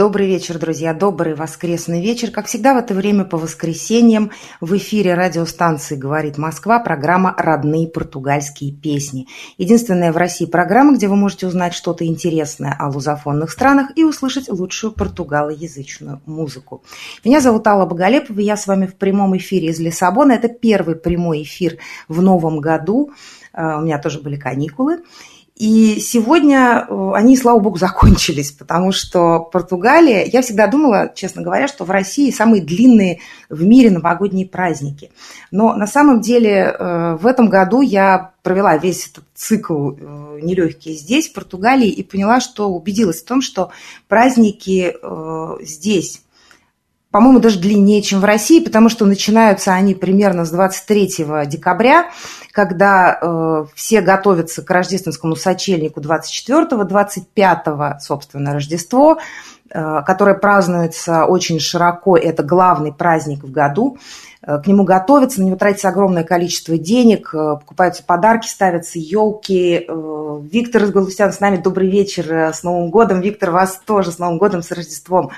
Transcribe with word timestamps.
Добрый 0.00 0.26
вечер, 0.26 0.58
друзья, 0.58 0.94
добрый 0.94 1.34
воскресный 1.34 2.00
вечер. 2.00 2.30
Как 2.30 2.46
всегда 2.46 2.72
в 2.72 2.78
это 2.78 2.94
время 2.94 3.26
по 3.26 3.36
воскресеньям 3.36 4.30
в 4.58 4.74
эфире 4.78 5.12
радиостанции 5.12 5.94
«Говорит 5.94 6.38
Москва» 6.38 6.78
программа 6.78 7.34
«Родные 7.36 7.86
португальские 7.86 8.72
песни». 8.72 9.28
Единственная 9.58 10.10
в 10.10 10.16
России 10.16 10.46
программа, 10.46 10.94
где 10.94 11.06
вы 11.06 11.16
можете 11.16 11.46
узнать 11.46 11.74
что-то 11.74 12.06
интересное 12.06 12.74
о 12.78 12.88
лузофонных 12.88 13.50
странах 13.50 13.90
и 13.94 14.02
услышать 14.02 14.48
лучшую 14.48 14.94
португалоязычную 14.94 16.22
музыку. 16.24 16.82
Меня 17.22 17.42
зовут 17.42 17.66
Алла 17.66 17.84
Боголепова, 17.84 18.40
я 18.40 18.56
с 18.56 18.66
вами 18.66 18.86
в 18.86 18.94
прямом 18.94 19.36
эфире 19.36 19.68
из 19.68 19.80
Лиссабона. 19.80 20.32
Это 20.32 20.48
первый 20.48 20.96
прямой 20.96 21.42
эфир 21.42 21.76
в 22.08 22.22
новом 22.22 22.60
году. 22.60 23.10
А, 23.52 23.76
у 23.76 23.82
меня 23.82 23.98
тоже 23.98 24.20
были 24.20 24.36
каникулы. 24.36 25.00
И 25.60 26.00
сегодня 26.00 26.86
э, 26.88 27.12
они, 27.14 27.36
слава 27.36 27.58
богу, 27.58 27.76
закончились, 27.78 28.50
потому 28.50 28.92
что 28.92 29.40
Португалия, 29.40 30.24
я 30.24 30.40
всегда 30.40 30.66
думала, 30.66 31.12
честно 31.14 31.42
говоря, 31.42 31.68
что 31.68 31.84
в 31.84 31.90
России 31.90 32.30
самые 32.30 32.62
длинные 32.62 33.20
в 33.50 33.62
мире 33.62 33.90
новогодние 33.90 34.46
праздники. 34.46 35.10
Но 35.50 35.74
на 35.74 35.86
самом 35.86 36.22
деле 36.22 36.50
э, 36.50 37.18
в 37.20 37.26
этом 37.26 37.50
году 37.50 37.82
я 37.82 38.32
провела 38.42 38.78
весь 38.78 39.08
этот 39.08 39.24
цикл 39.34 39.90
э, 39.90 40.38
нелегкий 40.40 40.94
здесь, 40.94 41.28
в 41.28 41.34
Португалии, 41.34 41.90
и 41.90 42.02
поняла, 42.02 42.40
что 42.40 42.70
убедилась 42.70 43.20
в 43.20 43.26
том, 43.26 43.42
что 43.42 43.70
праздники 44.08 44.96
здесь 45.62 46.22
по-моему, 47.10 47.40
даже 47.40 47.58
длиннее, 47.58 48.02
чем 48.02 48.20
в 48.20 48.24
России, 48.24 48.62
потому 48.62 48.88
что 48.88 49.04
начинаются 49.04 49.72
они 49.72 49.94
примерно 49.94 50.44
с 50.44 50.50
23 50.50 51.46
декабря, 51.46 52.10
когда 52.52 53.18
э, 53.20 53.64
все 53.74 54.00
готовятся 54.00 54.62
к 54.62 54.70
рождественскому 54.70 55.36
сочельнику 55.36 56.00
24-го, 56.00 56.82
25-го, 56.82 58.00
собственно, 58.00 58.52
Рождество, 58.52 59.18
э, 59.70 60.02
которое 60.06 60.36
празднуется 60.36 61.24
очень 61.24 61.58
широко, 61.58 62.16
это 62.16 62.42
главный 62.42 62.92
праздник 62.92 63.42
в 63.42 63.50
году. 63.50 63.98
Э, 64.42 64.58
к 64.58 64.66
нему 64.66 64.84
готовятся, 64.84 65.40
на 65.40 65.46
него 65.46 65.56
тратится 65.56 65.88
огромное 65.88 66.24
количество 66.24 66.78
денег, 66.78 67.34
э, 67.34 67.56
покупаются 67.60 68.02
подарки, 68.02 68.46
ставятся 68.46 68.98
елки. 68.98 69.84
Э, 69.86 70.40
Виктор 70.50 70.84
из 70.84 70.90
Галустян 70.90 71.32
с 71.32 71.40
нами, 71.40 71.56
добрый 71.56 71.90
вечер, 71.90 72.52
с 72.54 72.62
Новым 72.62 72.90
годом. 72.90 73.20
Виктор, 73.20 73.50
вас 73.50 73.80
тоже 73.84 74.12
с 74.12 74.18
Новым 74.18 74.38
годом, 74.38 74.62
с 74.62 74.70
Рождеством. 74.70 75.30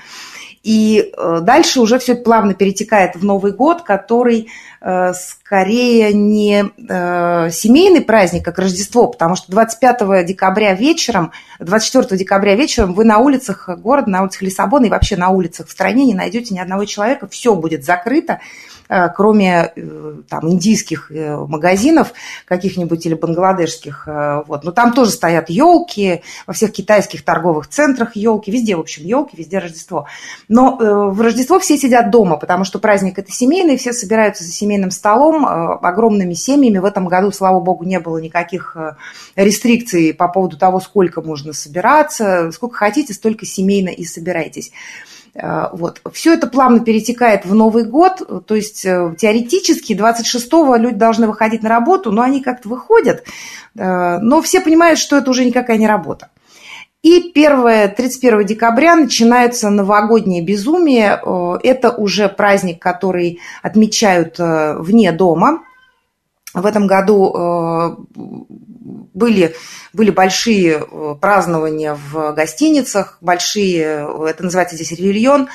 И 0.62 1.12
э, 1.16 1.40
дальше 1.42 1.80
уже 1.80 1.98
все 1.98 2.14
плавно 2.14 2.54
перетекает 2.54 3.16
в 3.16 3.24
Новый 3.24 3.52
год, 3.52 3.82
который 3.82 4.48
э, 4.80 5.12
скорее 5.12 6.12
не 6.12 6.64
э, 6.88 7.50
семейный 7.50 8.00
праздник, 8.00 8.44
как 8.44 8.60
Рождество, 8.60 9.08
потому 9.08 9.34
что 9.34 9.50
25 9.50 10.24
декабря 10.24 10.74
вечером, 10.74 11.32
24 11.58 12.16
декабря 12.16 12.54
вечером 12.54 12.94
вы 12.94 13.04
на 13.04 13.18
улицах 13.18 13.68
города, 13.78 14.08
на 14.08 14.22
улицах 14.22 14.42
Лиссабона 14.42 14.86
и 14.86 14.90
вообще 14.90 15.16
на 15.16 15.30
улицах 15.30 15.66
в 15.66 15.72
стране 15.72 16.04
не 16.04 16.14
найдете 16.14 16.54
ни 16.54 16.60
одного 16.60 16.84
человека, 16.84 17.26
все 17.26 17.56
будет 17.56 17.84
закрыто, 17.84 18.40
кроме 19.16 19.72
э, 19.74 20.14
там, 20.28 20.50
индийских 20.50 21.10
э, 21.10 21.36
магазинов 21.36 22.12
каких-нибудь 22.44 23.06
или 23.06 23.14
бангладешских. 23.14 24.06
Вот. 24.46 24.64
Но 24.64 24.72
там 24.72 24.92
тоже 24.92 25.10
стоят 25.10 25.48
елки, 25.48 26.22
во 26.46 26.52
всех 26.52 26.72
китайских 26.72 27.24
торговых 27.24 27.68
центрах 27.68 28.16
елки, 28.16 28.50
везде, 28.50 28.76
в 28.76 28.80
общем, 28.80 29.04
елки, 29.04 29.36
везде 29.36 29.58
Рождество. 29.58 30.06
Но 30.48 30.76
в 30.76 31.20
Рождество 31.20 31.58
все 31.58 31.78
сидят 31.78 32.10
дома, 32.10 32.36
потому 32.36 32.64
что 32.64 32.78
праздник 32.78 33.18
это 33.18 33.30
семейный, 33.30 33.76
все 33.76 33.92
собираются 33.92 34.44
за 34.44 34.50
семейным 34.50 34.90
столом, 34.90 35.46
огромными 35.46 36.34
семьями. 36.34 36.78
В 36.78 36.84
этом 36.84 37.08
году, 37.08 37.32
слава 37.32 37.60
богу, 37.60 37.84
не 37.84 38.00
было 38.00 38.18
никаких 38.18 38.76
рестрикций 39.36 40.12
по 40.12 40.28
поводу 40.28 40.56
того, 40.58 40.80
сколько 40.80 41.22
можно 41.22 41.52
собираться, 41.52 42.50
сколько 42.52 42.76
хотите, 42.76 43.14
столько 43.14 43.46
семейно 43.46 43.88
и 43.88 44.04
собирайтесь. 44.04 44.72
Э, 45.34 45.68
вот. 45.72 46.00
Все 46.12 46.34
это 46.34 46.46
плавно 46.46 46.80
перетекает 46.80 47.44
в 47.44 47.54
Новый 47.54 47.84
год, 47.84 48.46
то 48.46 48.54
есть 48.54 48.84
э, 48.84 49.14
теоретически 49.18 49.94
26-го 49.94 50.76
люди 50.76 50.96
должны 50.96 51.26
выходить 51.26 51.62
на 51.62 51.68
работу, 51.68 52.12
но 52.12 52.22
они 52.22 52.42
как-то 52.42 52.68
выходят, 52.68 53.24
э, 53.76 54.18
но 54.18 54.42
все 54.42 54.60
понимают, 54.60 54.98
что 54.98 55.16
это 55.16 55.30
уже 55.30 55.44
никакая 55.44 55.78
не 55.78 55.86
работа. 55.86 56.28
И 57.02 57.32
1, 57.34 57.94
31 57.96 58.46
декабря 58.46 58.94
начинается 58.94 59.70
новогоднее 59.70 60.40
безумие. 60.40 61.20
Это 61.64 61.90
уже 61.90 62.28
праздник, 62.28 62.80
который 62.80 63.40
отмечают 63.60 64.36
вне 64.38 65.10
дома. 65.10 65.64
В 66.54 66.64
этом 66.64 66.86
году 66.86 68.06
были, 68.82 69.54
были 69.92 70.10
большие 70.10 70.82
э, 70.82 71.14
празднования 71.20 71.94
в 71.94 72.32
гостиницах, 72.32 73.18
большие, 73.20 74.08
это 74.28 74.44
называется 74.44 74.76
здесь 74.76 74.92
ревельон, 74.92 75.48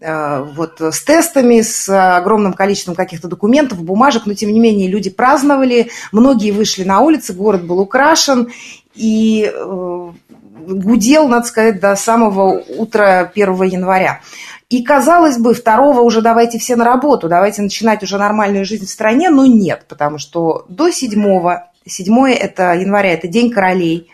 э, 0.00 0.44
вот 0.56 0.80
с 0.80 1.02
тестами, 1.02 1.60
с 1.60 1.88
огромным 1.88 2.52
количеством 2.52 2.94
каких-то 2.94 3.28
документов, 3.28 3.82
бумажек, 3.82 4.26
но 4.26 4.34
тем 4.34 4.52
не 4.52 4.60
менее 4.60 4.88
люди 4.88 5.10
праздновали, 5.10 5.90
многие 6.12 6.50
вышли 6.50 6.84
на 6.84 7.00
улицы, 7.00 7.32
город 7.32 7.64
был 7.64 7.80
украшен, 7.80 8.50
и 8.94 9.50
э, 9.52 10.12
гудел, 10.66 11.28
надо 11.28 11.46
сказать, 11.46 11.80
до 11.80 11.94
самого 11.96 12.60
утра 12.60 13.30
1 13.34 13.62
января. 13.64 14.20
И, 14.70 14.82
казалось 14.82 15.38
бы, 15.38 15.54
второго 15.54 16.00
уже 16.00 16.22
давайте 16.22 16.58
все 16.58 16.74
на 16.74 16.84
работу, 16.84 17.28
давайте 17.28 17.62
начинать 17.62 18.02
уже 18.02 18.18
нормальную 18.18 18.64
жизнь 18.64 18.86
в 18.86 18.90
стране, 18.90 19.30
но 19.30 19.46
нет, 19.46 19.84
потому 19.88 20.18
что 20.18 20.64
до 20.68 20.90
7 20.90 21.20
Седьмое 21.86 22.34
это 22.34 22.74
января, 22.74 23.12
это 23.12 23.28
День 23.28 23.50
королей. 23.50 24.08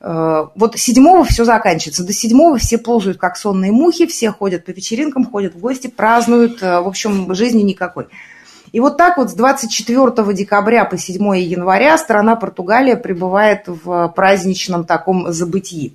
Э, 0.00 0.46
вот 0.54 0.78
седьмого 0.78 1.24
все 1.24 1.44
заканчивается. 1.44 2.04
До 2.04 2.12
седьмого 2.12 2.58
все 2.58 2.78
ползают, 2.78 3.18
как 3.18 3.36
сонные 3.36 3.72
мухи, 3.72 4.06
все 4.06 4.30
ходят 4.30 4.64
по 4.64 4.70
вечеринкам, 4.70 5.24
ходят 5.24 5.54
в 5.54 5.58
гости, 5.58 5.88
празднуют. 5.88 6.62
Э, 6.62 6.80
в 6.80 6.88
общем, 6.88 7.34
жизни 7.34 7.62
никакой. 7.62 8.06
И 8.70 8.80
вот 8.80 8.96
так 8.96 9.16
вот 9.16 9.30
с 9.30 9.34
24 9.34 10.34
декабря 10.34 10.84
по 10.84 10.98
7 10.98 11.38
января 11.38 11.96
страна 11.96 12.36
Португалия 12.36 12.96
пребывает 12.96 13.64
в 13.66 14.12
праздничном 14.14 14.84
таком 14.84 15.32
забытии. 15.32 15.94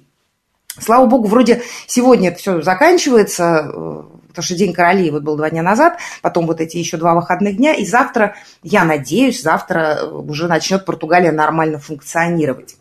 Слава 0.79 1.05
богу, 1.05 1.27
вроде 1.27 1.61
сегодня 1.87 2.29
это 2.29 2.39
все 2.39 2.61
заканчивается, 2.61 3.71
э, 3.73 4.01
потому 4.27 4.43
что 4.43 4.55
День 4.55 4.73
королей 4.73 5.11
вот 5.11 5.21
был 5.21 5.35
два 5.35 5.49
дня 5.49 5.61
назад, 5.61 5.97
потом 6.21 6.47
вот 6.47 6.61
эти 6.61 6.77
еще 6.77 6.97
два 6.97 7.13
выходных 7.13 7.57
дня, 7.57 7.73
и 7.73 7.85
завтра, 7.85 8.35
я 8.63 8.83
надеюсь, 8.83 9.43
завтра 9.43 10.03
уже 10.11 10.47
начнет 10.47 10.85
Португалия 10.85 11.31
нормально 11.31 11.77
функционировать. 11.77 12.75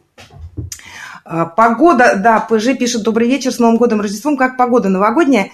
А, 1.24 1.44
погода, 1.44 2.16
да, 2.16 2.40
ПЖ 2.40 2.78
пишет, 2.78 3.02
добрый 3.02 3.28
вечер, 3.28 3.52
с 3.52 3.58
Новым 3.58 3.76
годом, 3.76 4.00
Рождеством, 4.00 4.36
как 4.36 4.56
погода 4.56 4.88
новогодняя? 4.88 5.50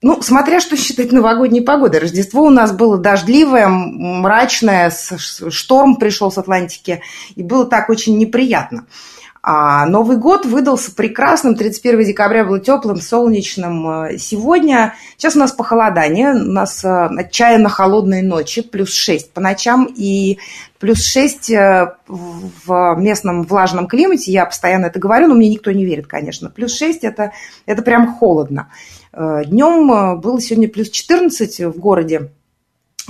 Ну, 0.00 0.22
смотря 0.22 0.60
что 0.60 0.76
считать 0.76 1.10
новогодней 1.10 1.60
погодой. 1.60 1.98
Рождество 1.98 2.44
у 2.44 2.50
нас 2.50 2.70
было 2.70 2.98
дождливое, 2.98 3.66
мрачное, 3.66 4.92
шторм 4.92 5.96
пришел 5.96 6.30
с 6.30 6.38
Атлантики, 6.38 7.02
и 7.34 7.42
было 7.42 7.64
так 7.64 7.90
очень 7.90 8.16
неприятно. 8.16 8.86
А 9.42 9.86
Новый 9.86 10.16
год 10.16 10.46
выдался 10.46 10.92
прекрасным. 10.92 11.54
31 11.54 12.04
декабря 12.04 12.44
был 12.44 12.58
теплым, 12.58 13.00
солнечным. 13.00 13.88
Э, 13.88 14.18
сегодня, 14.18 14.94
сейчас 15.16 15.36
у 15.36 15.38
нас 15.38 15.52
похолодание, 15.52 16.32
у 16.32 16.50
нас 16.50 16.84
э, 16.84 17.06
отчаянно 17.06 17.68
холодные 17.68 18.22
ночи, 18.22 18.62
плюс 18.62 18.92
6 18.92 19.32
по 19.32 19.40
ночам 19.40 19.88
и 19.96 20.38
плюс 20.80 21.04
6 21.04 21.50
э, 21.50 21.94
в 22.08 22.96
местном 22.98 23.44
влажном 23.44 23.86
климате. 23.86 24.32
Я 24.32 24.44
постоянно 24.44 24.86
это 24.86 24.98
говорю, 24.98 25.28
но 25.28 25.34
мне 25.34 25.48
никто 25.48 25.70
не 25.70 25.84
верит, 25.84 26.08
конечно. 26.08 26.50
Плюс 26.50 26.76
6 26.76 27.04
это, 27.04 27.32
это 27.66 27.82
прям 27.82 28.14
холодно. 28.16 28.70
Днем 29.12 30.20
было 30.20 30.40
сегодня 30.40 30.68
плюс 30.68 30.90
14 30.90 31.60
в 31.60 31.78
городе 31.78 32.30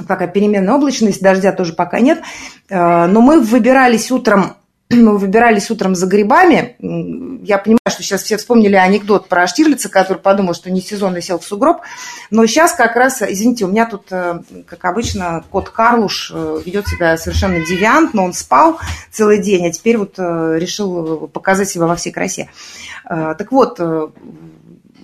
пока 0.06 0.28
переменная 0.28 0.74
облачность, 0.74 1.20
дождя 1.20 1.52
тоже 1.52 1.72
пока 1.72 1.98
нет. 1.98 2.22
Но 2.70 3.20
мы 3.20 3.40
выбирались 3.40 4.12
утром 4.12 4.54
мы 4.90 5.18
выбирались 5.18 5.70
утром 5.70 5.94
за 5.94 6.06
грибами. 6.06 6.76
Я 7.44 7.58
понимаю, 7.58 7.80
что 7.88 8.02
сейчас 8.02 8.22
все 8.22 8.38
вспомнили 8.38 8.74
анекдот 8.74 9.28
про 9.28 9.46
Штирлица, 9.46 9.88
который 9.88 10.18
подумал, 10.18 10.54
что 10.54 10.70
не 10.70 10.80
сезон 10.80 11.16
и 11.16 11.20
сел 11.20 11.38
в 11.38 11.44
сугроб. 11.44 11.82
Но 12.30 12.46
сейчас 12.46 12.72
как 12.72 12.96
раз, 12.96 13.20
извините, 13.22 13.66
у 13.66 13.68
меня 13.68 13.86
тут, 13.86 14.06
э, 14.10 14.40
как 14.66 14.84
обычно, 14.84 15.44
кот 15.50 15.68
Карлуш 15.68 16.32
э, 16.34 16.62
ведет 16.64 16.88
себя 16.88 17.18
совершенно 17.18 17.64
девиантно. 17.64 18.22
Он 18.22 18.32
спал 18.32 18.78
целый 19.10 19.42
день, 19.42 19.66
а 19.66 19.72
теперь 19.72 19.98
вот 19.98 20.14
э, 20.18 20.56
решил 20.58 21.28
показать 21.28 21.68
себя 21.68 21.86
во 21.86 21.96
всей 21.96 22.12
красе. 22.12 22.48
Так 23.04 23.52
вот, 23.52 23.80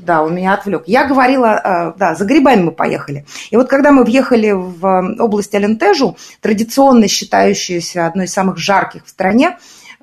да, 0.05 0.23
он 0.23 0.35
меня 0.35 0.55
отвлек. 0.55 0.85
Я 0.87 1.07
говорила, 1.07 1.95
да, 1.99 2.15
за 2.15 2.25
грибами 2.25 2.63
мы 2.63 2.73
поехали. 2.73 3.27
И 3.51 3.57
вот 3.57 3.69
когда 3.69 3.93
мы 3.93 4.05
въехали 4.05 4.53
в 4.53 5.17
область 5.19 5.55
Алентежу, 5.55 6.17
традиционно 6.41 7.09
считающуюся 7.09 8.07
одной 8.07 8.27
из 8.27 8.33
самых 8.33 8.59
жарких 8.59 9.05
в 9.07 9.09
стране, 9.09 9.57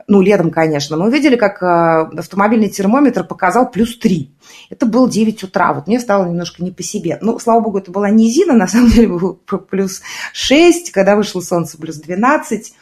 ну, 0.08 0.22
летом, 0.22 0.52
конечно, 0.52 0.98
мы 0.98 1.08
увидели, 1.08 1.36
как 1.36 1.62
автомобильный 1.64 2.70
термометр 2.70 3.24
показал 3.24 3.72
плюс 3.72 3.98
3. 3.98 4.30
Это 4.70 4.86
было 4.86 5.10
9 5.10 5.44
утра. 5.44 5.74
Вот 5.74 5.88
мне 5.88 6.00
стало 6.00 6.26
немножко 6.28 6.64
не 6.64 6.72
по 6.72 6.84
себе. 6.84 7.18
Ну, 7.22 7.40
слава 7.40 7.62
богу, 7.62 7.78
это 7.78 7.92
была 7.92 8.10
низина, 8.10 8.54
на 8.54 8.68
самом 8.68 8.90
деле 8.90 9.18
плюс 9.70 10.02
6, 10.34 10.92
когда 10.92 11.16
вышло 11.16 11.40
солнце 11.40 11.78
плюс 11.78 11.96
12. 11.96 12.74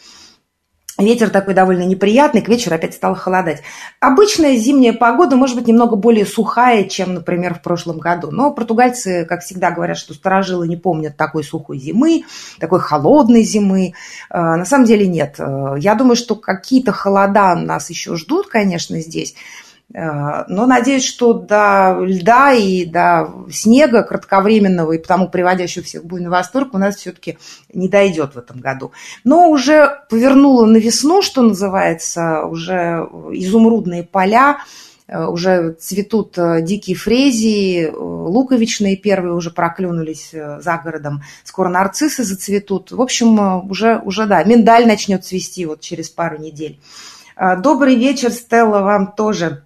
Ветер 1.00 1.30
такой 1.30 1.54
довольно 1.54 1.84
неприятный, 1.84 2.42
к 2.42 2.50
вечеру 2.50 2.75
опять 2.75 2.94
стало 2.94 3.16
холодать. 3.16 3.62
Обычная 4.01 4.57
зимняя 4.57 4.92
погода 4.92 5.38
может 5.38 5.56
быть 5.56 5.66
немного 5.66 5.96
более 5.96 6.25
сухая, 6.25 6.84
чем, 6.84 7.13
например, 7.13 7.54
в 7.54 7.62
прошлом 7.62 8.00
году. 8.00 8.31
Но 8.31 8.51
португальцы, 8.51 9.25
как 9.25 9.42
всегда, 9.42 9.72
говорят, 9.72 9.98
что 9.98 10.13
старожилы 10.13 10.68
не 10.68 10.75
помнят 10.75 11.16
такой 11.16 11.46
сухой 11.46 11.80
зимы, 11.80 12.24
такой 12.60 12.81
холодной 12.81 13.44
зимы. 13.44 13.94
Э, 14.30 14.57
на 14.57 14.66
самом 14.66 14.86
деле 14.86 15.07
нет. 15.07 15.36
Э, 15.40 15.75
я 15.78 15.96
думаю, 15.96 16.18
что 16.18 16.36
какие-то 16.36 16.92
холода 16.92 17.56
нас 17.56 17.90
еще 17.90 18.18
ждут, 18.18 18.48
конечно, 18.48 19.00
здесь. 19.00 19.36
Э, 19.94 20.44
но 20.47 20.65
надеюсь, 20.65 21.06
что 21.06 21.33
до 21.33 21.97
льда 22.01 22.53
и 22.53 22.86
до 22.86 23.33
снега 23.51 24.03
кратковременного 24.03 24.94
и 24.94 24.97
потому 25.00 25.30
приводящего 25.30 25.83
всех 25.83 26.03
в 26.03 26.07
буйный 26.07 26.30
восторг 26.30 26.74
у 26.74 26.77
нас 26.77 26.97
все-таки 26.97 27.38
не 27.74 27.89
дойдет 27.89 28.36
в 28.36 28.38
этом 28.38 28.59
году. 28.59 28.91
Но 29.24 29.50
уже 29.50 30.01
повернула 30.09 30.65
на 30.65 30.77
весну, 30.77 31.21
что 31.21 31.41
называется, 31.41 32.45
уже 32.45 33.07
изумрудные 33.31 34.03
поля, 34.03 34.59
э, 35.07 35.25
уже 35.25 35.74
цветут 35.74 36.38
э, 36.38 36.62
дикие 36.62 36.95
фрезии, 36.95 37.92
луковичные 37.92 38.95
первые 38.95 39.33
уже 39.33 39.50
проклюнулись 39.50 40.31
за 40.31 40.81
городом, 40.83 41.24
скоро 41.44 41.69
нарциссы 41.69 42.24
зацветут. 42.24 42.92
В 42.92 43.01
общем, 43.01 43.68
уже, 43.68 44.00
уже 44.06 44.27
да, 44.27 44.44
миндаль 44.44 44.85
начнет 44.85 45.25
цвести 45.25 45.65
вот 45.65 45.81
через 45.81 46.09
пару 46.09 46.38
недель. 46.38 46.80
Добрый 47.59 47.95
вечер, 47.95 48.31
Стелла, 48.31 48.81
вам 48.81 49.13
тоже 49.13 49.63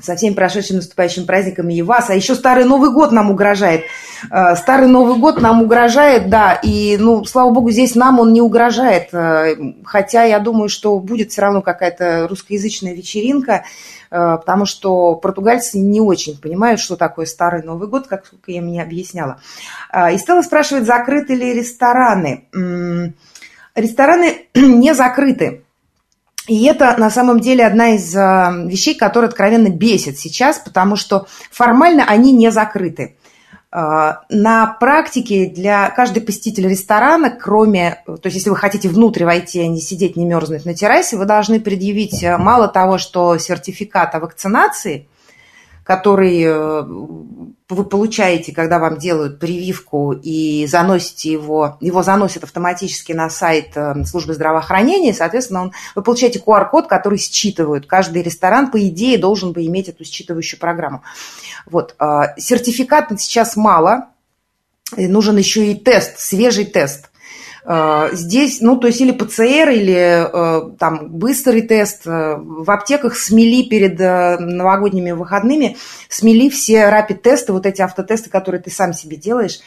со 0.00 0.16
всеми 0.16 0.34
прошедшими 0.34 0.76
наступающими 0.76 1.24
праздниками 1.24 1.74
и 1.74 1.82
вас. 1.82 2.10
А 2.10 2.14
еще 2.14 2.34
Старый 2.34 2.64
Новый 2.64 2.90
год 2.90 3.12
нам 3.12 3.30
угрожает. 3.30 3.84
Э, 4.30 4.54
Старый 4.56 4.88
Новый 4.88 5.18
год 5.18 5.40
нам 5.40 5.62
угрожает, 5.62 6.28
да, 6.28 6.54
и, 6.54 6.96
ну, 6.98 7.24
слава 7.24 7.50
богу, 7.50 7.70
здесь 7.70 7.94
нам 7.94 8.20
он 8.20 8.32
не 8.32 8.40
угрожает. 8.40 9.12
Э, 9.12 9.54
хотя 9.84 10.24
я 10.24 10.38
думаю, 10.38 10.68
что 10.68 10.98
будет 10.98 11.32
все 11.32 11.42
равно 11.42 11.62
какая-то 11.62 12.26
русскоязычная 12.28 12.94
вечеринка, 12.94 13.64
э, 14.10 14.36
потому 14.36 14.66
что 14.66 15.14
португальцы 15.14 15.78
не 15.78 16.00
очень 16.00 16.40
понимают, 16.40 16.80
что 16.80 16.96
такое 16.96 17.26
Старый 17.26 17.62
Новый 17.62 17.88
год, 17.88 18.06
как 18.06 18.24
я 18.46 18.60
мне 18.60 18.82
объясняла. 18.82 19.40
И 20.12 20.18
Стелла 20.18 20.42
спрашивает, 20.42 20.86
закрыты 20.86 21.34
ли 21.34 21.54
рестораны. 21.54 22.44
Рестораны 23.74 24.46
не 24.54 24.94
закрыты. 24.94 25.65
И 26.46 26.64
это 26.66 26.94
на 26.96 27.10
самом 27.10 27.40
деле 27.40 27.66
одна 27.66 27.96
из 27.96 28.14
а, 28.14 28.52
вещей, 28.66 28.94
которая 28.94 29.28
откровенно 29.28 29.68
бесит 29.68 30.18
сейчас, 30.18 30.58
потому 30.58 30.96
что 30.96 31.26
формально 31.50 32.04
они 32.04 32.32
не 32.32 32.50
закрыты. 32.50 33.16
А, 33.72 34.22
на 34.30 34.66
практике 34.66 35.46
для 35.46 35.90
каждой 35.90 36.22
посетителя 36.22 36.70
ресторана, 36.70 37.30
кроме, 37.30 38.02
то 38.06 38.20
есть 38.24 38.36
если 38.36 38.50
вы 38.50 38.56
хотите 38.56 38.88
внутрь 38.88 39.24
войти, 39.24 39.60
а 39.60 39.66
не 39.66 39.80
сидеть, 39.80 40.16
не 40.16 40.24
мерзнуть 40.24 40.64
на 40.64 40.74
террасе, 40.74 41.16
вы 41.16 41.24
должны 41.24 41.58
предъявить 41.58 42.22
а, 42.22 42.38
мало 42.38 42.68
того, 42.68 42.98
что 42.98 43.36
сертификат 43.38 44.14
о 44.14 44.20
вакцинации, 44.20 45.08
который 45.86 46.44
вы 47.68 47.84
получаете, 47.84 48.52
когда 48.52 48.78
вам 48.78 48.98
делают 48.98 49.38
прививку 49.38 50.12
и 50.12 50.66
заносите 50.66 51.32
его, 51.32 51.78
его 51.80 52.02
заносят 52.02 52.44
автоматически 52.44 53.12
на 53.12 53.28
сайт 53.28 53.76
э, 53.76 54.04
службы 54.04 54.34
здравоохранения, 54.34 55.12
соответственно, 55.12 55.62
он, 55.62 55.72
вы 55.96 56.02
получаете 56.02 56.38
QR-код, 56.38 56.86
который 56.86 57.18
считывают. 57.18 57.86
Каждый 57.86 58.22
ресторан, 58.22 58.70
по 58.70 58.80
идее, 58.86 59.18
должен 59.18 59.52
бы 59.52 59.66
иметь 59.66 59.88
эту 59.88 60.04
считывающую 60.04 60.58
программу. 60.58 61.02
Вот. 61.66 61.96
Э, 61.98 62.38
сертификат 62.38 63.08
сейчас 63.20 63.56
мало, 63.56 64.08
нужен 64.96 65.36
еще 65.36 65.72
и 65.72 65.74
тест, 65.74 66.20
свежий 66.20 66.66
тест. 66.66 67.10
Э, 67.66 68.10
здесь, 68.12 68.60
ну, 68.60 68.76
то 68.76 68.86
есть 68.86 69.00
или 69.00 69.12
ПЦР, 69.12 69.70
или 69.70 70.76
там 70.78 71.08
быстрый 71.10 71.62
тест. 71.62 72.06
В 72.06 72.70
аптеках 72.70 73.16
смели 73.16 73.68
перед 73.68 73.98
новогодними 73.98 75.10
выходными, 75.10 75.76
смели 76.08 76.48
все 76.48 76.88
рапид-тесты, 76.88 77.52
вот 77.52 77.66
эти 77.66 77.82
автотесты, 77.82 78.30
которые 78.30 78.62
ты 78.62 78.70
сам 78.70 78.92
себе 78.92 79.16
делаешь. 79.16 79.60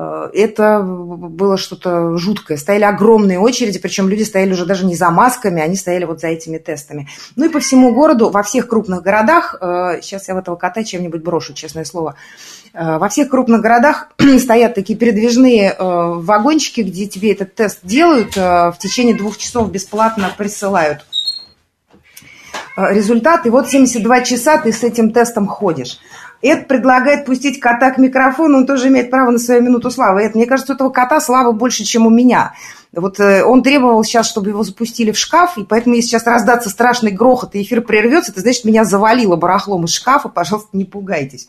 Э, 0.00 0.30
это 0.32 0.80
было 0.80 1.56
что-то 1.56 2.16
жуткое. 2.16 2.56
Стояли 2.56 2.84
огромные 2.84 3.38
очереди, 3.38 3.78
причем 3.78 4.08
люди 4.08 4.22
стояли 4.22 4.52
уже 4.52 4.64
даже 4.64 4.86
не 4.86 4.94
за 4.94 5.10
масками, 5.10 5.60
они 5.60 5.76
стояли 5.76 6.04
вот 6.04 6.20
за 6.20 6.28
этими 6.28 6.58
тестами. 6.58 7.08
Ну 7.36 7.46
и 7.46 7.48
по 7.48 7.60
всему 7.60 7.92
городу, 7.92 8.30
во 8.30 8.42
всех 8.42 8.68
крупных 8.68 9.02
городах, 9.02 9.56
э, 9.60 10.00
сейчас 10.02 10.28
я 10.28 10.34
в 10.34 10.38
этого 10.38 10.56
кота 10.56 10.84
чем-нибудь 10.84 11.22
брошу, 11.22 11.52
честное 11.52 11.84
слово, 11.84 12.14
э, 12.72 12.98
во 12.98 13.08
всех 13.08 13.28
крупных 13.28 13.60
городах 13.60 14.08
стоят 14.38 14.74
такие 14.74 14.98
передвижные 14.98 15.76
вагончики, 15.78 16.80
где 16.80 17.06
тебе 17.06 17.32
этот 17.32 17.54
тест 17.54 17.80
делают, 17.82 18.36
в 18.36 18.76
течение 18.78 19.14
двух 19.14 19.36
часов 19.36 19.70
бесплатно 19.70 20.30
присылают 20.36 21.04
результат, 22.76 23.46
и 23.46 23.50
вот 23.50 23.68
72 23.68 24.22
часа 24.22 24.58
ты 24.58 24.72
с 24.72 24.82
этим 24.82 25.12
тестом 25.12 25.46
ходишь. 25.46 25.98
Эд 26.42 26.68
предлагает 26.68 27.26
пустить 27.26 27.60
кота 27.60 27.90
к 27.90 27.98
микрофону, 27.98 28.58
он 28.58 28.66
тоже 28.66 28.88
имеет 28.88 29.10
право 29.10 29.30
на 29.30 29.38
свою 29.38 29.62
минуту 29.62 29.90
славы. 29.90 30.22
Эд, 30.22 30.34
мне 30.34 30.46
кажется, 30.46 30.72
у 30.72 30.76
этого 30.76 30.90
кота 30.90 31.20
славы 31.20 31.52
больше, 31.52 31.84
чем 31.84 32.06
у 32.06 32.10
меня. 32.10 32.54
Вот 32.92 33.20
э, 33.20 33.44
он 33.44 33.62
требовал 33.62 34.02
сейчас, 34.02 34.28
чтобы 34.28 34.50
его 34.50 34.64
запустили 34.64 35.12
в 35.12 35.18
шкаф, 35.18 35.56
и 35.58 35.64
поэтому, 35.64 35.94
если 35.94 36.08
сейчас 36.08 36.26
раздаться 36.26 36.70
страшный 36.70 37.12
грохот, 37.12 37.54
и 37.54 37.62
эфир 37.62 37.82
прервется, 37.82 38.32
это 38.32 38.40
значит, 38.40 38.64
меня 38.64 38.84
завалило 38.84 39.36
барахлом 39.36 39.84
из 39.84 39.92
шкафа, 39.92 40.28
пожалуйста, 40.34 40.70
не 40.72 40.84
пугайтесь. 40.84 41.48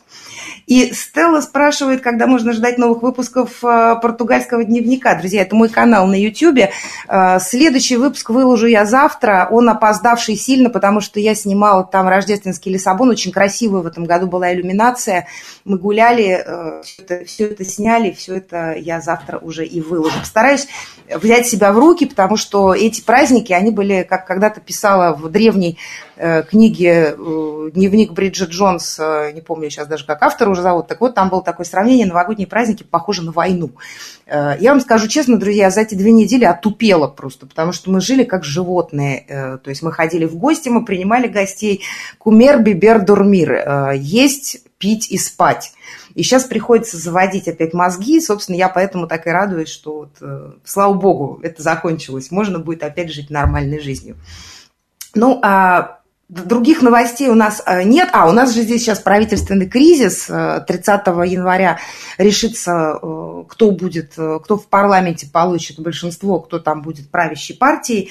И 0.68 0.92
Стелла 0.94 1.40
спрашивает, 1.40 2.00
когда 2.00 2.28
можно 2.28 2.52
ждать 2.52 2.78
новых 2.78 3.02
выпусков 3.02 3.64
э, 3.64 3.96
португальского 4.00 4.62
дневника. 4.62 5.16
Друзья, 5.16 5.42
это 5.42 5.56
мой 5.56 5.68
канал 5.68 6.06
на 6.06 6.14
YouTube. 6.14 6.70
Э, 7.08 7.40
следующий 7.40 7.96
выпуск 7.96 8.30
выложу 8.30 8.68
я 8.68 8.86
завтра. 8.86 9.48
Он 9.50 9.68
опоздавший 9.68 10.36
сильно, 10.36 10.70
потому 10.70 11.00
что 11.00 11.18
я 11.18 11.34
снимала 11.34 11.82
там 11.82 12.06
рождественский 12.06 12.72
Лиссабон. 12.72 13.10
Очень 13.10 13.32
красивая 13.32 13.82
в 13.82 13.86
этом 13.86 14.04
году 14.04 14.28
была 14.28 14.54
иллюминация. 14.54 15.26
Мы 15.64 15.76
гуляли, 15.76 16.82
все 16.84 17.02
это, 17.02 17.24
все 17.24 17.46
это 17.46 17.64
сняли, 17.64 18.12
все 18.12 18.36
это 18.36 18.74
я 18.74 19.00
завтра 19.00 19.38
уже 19.38 19.66
и 19.66 19.80
выложу. 19.80 20.18
Постараюсь 20.20 20.68
взять 21.32 21.46
себя 21.46 21.72
в 21.72 21.78
руки, 21.78 22.04
потому 22.04 22.36
что 22.36 22.74
эти 22.74 23.00
праздники, 23.00 23.52
они 23.52 23.70
были, 23.70 24.06
как 24.08 24.26
когда-то 24.26 24.60
писала 24.60 25.14
в 25.14 25.30
древней 25.30 25.78
э, 26.16 26.42
книге 26.42 27.14
э, 27.16 27.70
«Дневник 27.72 28.12
Бриджит 28.12 28.50
Джонс», 28.50 28.98
э, 29.00 29.32
не 29.32 29.40
помню 29.40 29.70
сейчас 29.70 29.88
даже, 29.88 30.04
как 30.04 30.22
автор 30.22 30.50
уже 30.50 30.60
зовут, 30.60 30.88
так 30.88 31.00
вот, 31.00 31.14
там 31.14 31.30
было 31.30 31.42
такое 31.42 31.64
сравнение, 31.64 32.04
новогодние 32.06 32.46
праздники 32.46 32.82
похожи 32.82 33.22
на 33.22 33.32
войну. 33.32 33.70
Я 34.26 34.70
вам 34.70 34.80
скажу 34.80 35.08
честно, 35.08 35.38
друзья, 35.38 35.70
за 35.70 35.82
эти 35.82 35.94
две 35.94 36.12
недели 36.12 36.44
отупела 36.44 37.06
просто, 37.06 37.46
потому 37.46 37.72
что 37.72 37.90
мы 37.90 38.00
жили 38.00 38.24
как 38.24 38.44
животные, 38.44 39.60
то 39.62 39.68
есть 39.68 39.82
мы 39.82 39.92
ходили 39.92 40.24
в 40.24 40.36
гости, 40.36 40.68
мы 40.68 40.84
принимали 40.84 41.28
гостей, 41.28 41.82
кумер, 42.18 42.60
бибер, 42.60 43.04
дурмир, 43.04 43.92
есть, 43.94 44.64
пить 44.78 45.10
и 45.10 45.18
спать. 45.18 45.72
И 46.14 46.22
сейчас 46.22 46.44
приходится 46.44 46.96
заводить 46.96 47.48
опять 47.48 47.72
мозги, 47.72 48.20
собственно, 48.20 48.56
я 48.56 48.68
поэтому 48.68 49.06
так 49.06 49.26
и 49.26 49.30
радуюсь, 49.30 49.68
что, 49.68 49.94
вот, 49.94 50.16
э, 50.20 50.52
слава 50.64 50.94
богу, 50.94 51.40
это 51.42 51.62
закончилось. 51.62 52.30
Можно 52.30 52.58
будет 52.58 52.82
опять 52.82 53.12
жить 53.12 53.30
нормальной 53.30 53.80
жизнью. 53.80 54.16
Ну, 55.14 55.40
а 55.42 56.00
других 56.28 56.82
новостей 56.82 57.28
у 57.28 57.34
нас 57.34 57.62
э, 57.66 57.82
нет. 57.84 58.10
А, 58.12 58.28
у 58.28 58.32
нас 58.32 58.54
же 58.54 58.62
здесь 58.62 58.82
сейчас 58.82 59.00
правительственный 59.00 59.68
кризис. 59.68 60.26
30 60.26 60.66
э, 60.88 61.26
января 61.26 61.78
решится, 62.18 62.98
кто 63.48 63.70
будет, 63.70 64.12
кто 64.12 64.56
в 64.56 64.66
парламенте 64.68 65.28
получит 65.30 65.80
большинство, 65.80 66.40
кто 66.40 66.58
там 66.58 66.82
будет 66.82 67.10
правящей 67.10 67.56
партией. 67.56 68.10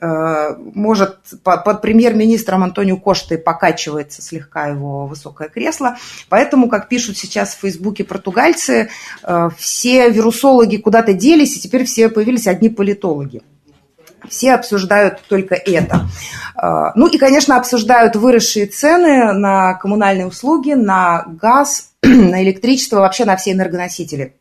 Э, 0.00 0.54
может, 0.74 1.18
под 1.42 1.82
премьер-министром 1.82 2.62
Антонио 2.62 2.96
Коштой 2.96 3.38
покачивается 3.38 4.22
слегка 4.22 4.66
его 4.66 5.06
высокое 5.06 5.48
кресло. 5.48 5.96
Поэтому, 6.28 6.68
как 6.68 6.88
пишут 6.88 7.16
сейчас 7.16 7.54
в 7.54 7.60
Фейсбуке 7.60 8.04
португальцы, 8.04 8.90
э, 9.22 9.48
все 9.56 10.10
вирусологи 10.10 10.76
куда-то 10.76 11.12
делись, 11.12 11.56
и 11.56 11.60
теперь 11.60 11.84
все 11.84 12.08
появились 12.08 12.46
одни 12.46 12.68
политологи. 12.68 13.42
Все 14.28 14.54
обсуждают 14.54 15.20
только 15.28 15.54
это. 15.54 16.06
Э, 16.60 16.92
ну 16.94 17.08
и, 17.08 17.18
конечно, 17.18 17.56
обсуждают 17.56 18.14
выросшие 18.14 18.66
цены 18.66 19.32
на 19.32 19.74
коммунальные 19.74 20.26
услуги, 20.26 20.72
на 20.72 21.24
газ, 21.26 21.90
на 22.02 22.42
электричество, 22.44 23.00
вообще 23.00 23.24
на 23.24 23.36
все 23.36 23.52
энергоносители. 23.52 24.36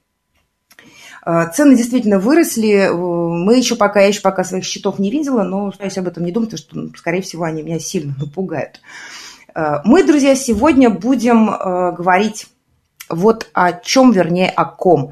А, 1.30 1.46
цены 1.48 1.76
действительно 1.76 2.20
выросли. 2.20 2.90
Мы 2.90 3.58
еще 3.58 3.76
пока, 3.76 4.00
я 4.00 4.08
еще 4.08 4.22
пока 4.22 4.46
своих 4.46 4.64
счетов 4.64 4.98
не 4.98 5.12
видела, 5.12 5.44
но 5.44 5.74
стараюсь 5.74 5.98
об 5.98 6.08
этом 6.08 6.24
не 6.24 6.32
думать, 6.32 6.52
потому 6.52 6.66
что, 6.66 6.78
ну, 6.78 6.92
скорее 6.96 7.22
всего, 7.22 7.44
они 7.44 7.64
меня 7.64 7.80
сильно 7.80 8.16
напугают. 8.20 8.80
Э, 9.54 9.80
мы, 9.84 10.06
друзья, 10.06 10.36
сегодня 10.36 10.90
будем 10.90 11.50
э, 11.50 11.92
говорить 11.92 12.48
вот 13.10 13.50
о 13.52 13.74
чем, 13.74 14.14
вернее, 14.14 14.50
о 14.50 14.64
ком. 14.64 15.12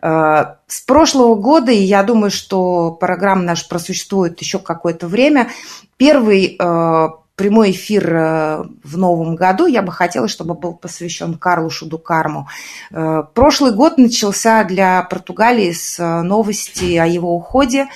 Э, 0.00 0.54
с 0.68 0.82
прошлого 0.82 1.34
года, 1.34 1.72
и 1.72 1.82
я 1.82 2.04
думаю, 2.04 2.30
что 2.30 2.92
программа 2.92 3.42
наша 3.42 3.68
просуществует 3.68 4.40
еще 4.40 4.60
какое-то 4.60 5.08
время, 5.08 5.48
первый 5.96 6.56
прямой 7.36 7.70
эфир 7.70 8.08
в 8.82 8.96
новом 8.96 9.36
году 9.36 9.66
я 9.66 9.82
бы 9.82 9.92
хотела, 9.92 10.26
чтобы 10.26 10.54
был 10.54 10.74
посвящен 10.74 11.34
Карлу 11.34 11.70
Шудукарму. 11.70 12.48
Прошлый 12.90 13.72
год 13.72 13.98
начался 13.98 14.64
для 14.64 15.02
Португалии 15.02 15.72
с 15.72 16.22
новости 16.22 16.96
о 16.96 17.06
его 17.06 17.36
уходе. 17.36 17.88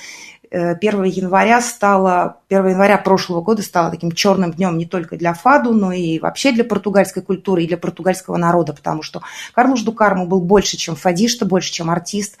1 0.51 1.03
э, 1.03 1.07
января 1.07 1.61
стало, 1.61 2.37
1 2.49 2.67
января 2.67 2.97
прошлого 2.97 3.41
года 3.41 3.61
стало 3.61 3.89
таким 3.89 4.11
черным 4.11 4.51
днем 4.51 4.77
не 4.77 4.85
только 4.85 5.15
для 5.15 5.33
Фаду, 5.33 5.73
но 5.73 5.93
и 5.93 6.19
вообще 6.19 6.51
для 6.51 6.65
португальской 6.65 7.23
культуры 7.23 7.63
и 7.63 7.67
для 7.67 7.77
португальского 7.77 8.35
народа, 8.35 8.73
потому 8.73 9.01
что 9.01 9.21
Карлуш 9.53 9.81
Дукарму 9.83 10.27
был 10.27 10.41
больше, 10.41 10.75
чем 10.75 10.95
фадишта, 10.97 11.45
больше, 11.45 11.71
чем 11.71 11.89
артист. 11.89 12.37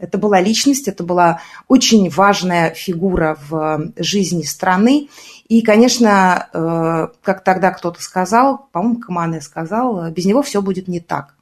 Это 0.00 0.18
была 0.18 0.40
личность, 0.40 0.88
это 0.88 1.04
была 1.04 1.40
очень 1.68 2.10
важная 2.10 2.70
фигура 2.70 3.38
в 3.48 3.92
жизни 3.96 4.42
страны. 4.42 5.08
И, 5.48 5.62
конечно, 5.62 6.48
э, 6.52 7.08
как 7.22 7.44
тогда 7.44 7.70
кто-то 7.70 8.02
сказал, 8.02 8.68
по-моему, 8.72 9.00
Камане 9.00 9.40
сказал, 9.40 10.10
без 10.10 10.24
него 10.24 10.42
все 10.42 10.62
будет 10.62 10.88
не 10.88 11.00
так. 11.00 11.34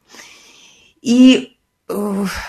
И 1.00 1.57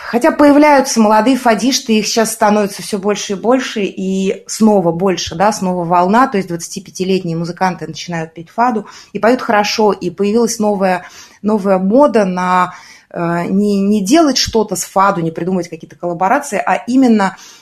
Хотя 0.05 0.31
появляются 0.31 0.99
молодые 0.99 1.37
фадишты, 1.37 1.97
их 1.97 2.05
сейчас 2.05 2.31
становится 2.31 2.81
все 2.81 2.99
больше 2.99 3.33
и 3.33 3.35
больше, 3.35 3.81
и 3.83 4.43
снова 4.47 4.91
больше, 4.91 5.35
да, 5.35 5.51
снова 5.51 5.83
волна, 5.83 6.27
то 6.27 6.37
есть 6.37 6.49
25-летние 6.49 7.35
музыканты 7.35 7.87
начинают 7.87 8.33
петь 8.33 8.49
фаду, 8.49 8.87
и 9.13 9.19
поют 9.19 9.41
хорошо, 9.41 9.93
и 9.93 10.09
появилась 10.09 10.59
новая, 10.59 11.05
новая 11.41 11.79
мода 11.79 12.25
на 12.25 12.75
э, 13.09 13.45
не, 13.47 13.81
не 13.81 14.03
делать 14.03 14.37
что-то 14.37 14.75
с 14.75 14.83
фаду, 14.83 15.21
не 15.21 15.31
придумывать 15.31 15.69
какие-то 15.69 15.95
коллаборации, 15.95 16.61
а 16.63 16.75
именно 16.75 17.37
э, 17.37 17.60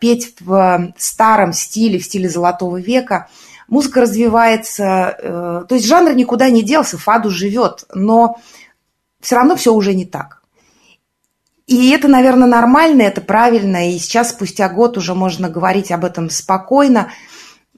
петь 0.00 0.34
в 0.40 0.92
старом 0.96 1.52
стиле, 1.52 1.98
в 1.98 2.04
стиле 2.04 2.28
золотого 2.28 2.80
века. 2.80 3.28
Музыка 3.68 4.00
развивается, 4.00 5.16
э, 5.18 5.64
то 5.68 5.74
есть 5.74 5.86
жанр 5.86 6.14
никуда 6.14 6.50
не 6.50 6.62
делся, 6.62 6.98
фаду 6.98 7.30
живет, 7.30 7.84
но 7.94 8.36
все 9.20 9.36
равно 9.36 9.54
все 9.54 9.72
уже 9.72 9.94
не 9.94 10.04
так. 10.04 10.40
И 11.70 11.90
это, 11.90 12.08
наверное, 12.08 12.48
нормально, 12.48 13.02
это 13.02 13.20
правильно. 13.20 13.92
И 13.92 13.98
сейчас, 14.00 14.30
спустя 14.30 14.68
год, 14.68 14.98
уже 14.98 15.14
можно 15.14 15.48
говорить 15.48 15.92
об 15.92 16.04
этом 16.04 16.28
спокойно. 16.28 17.12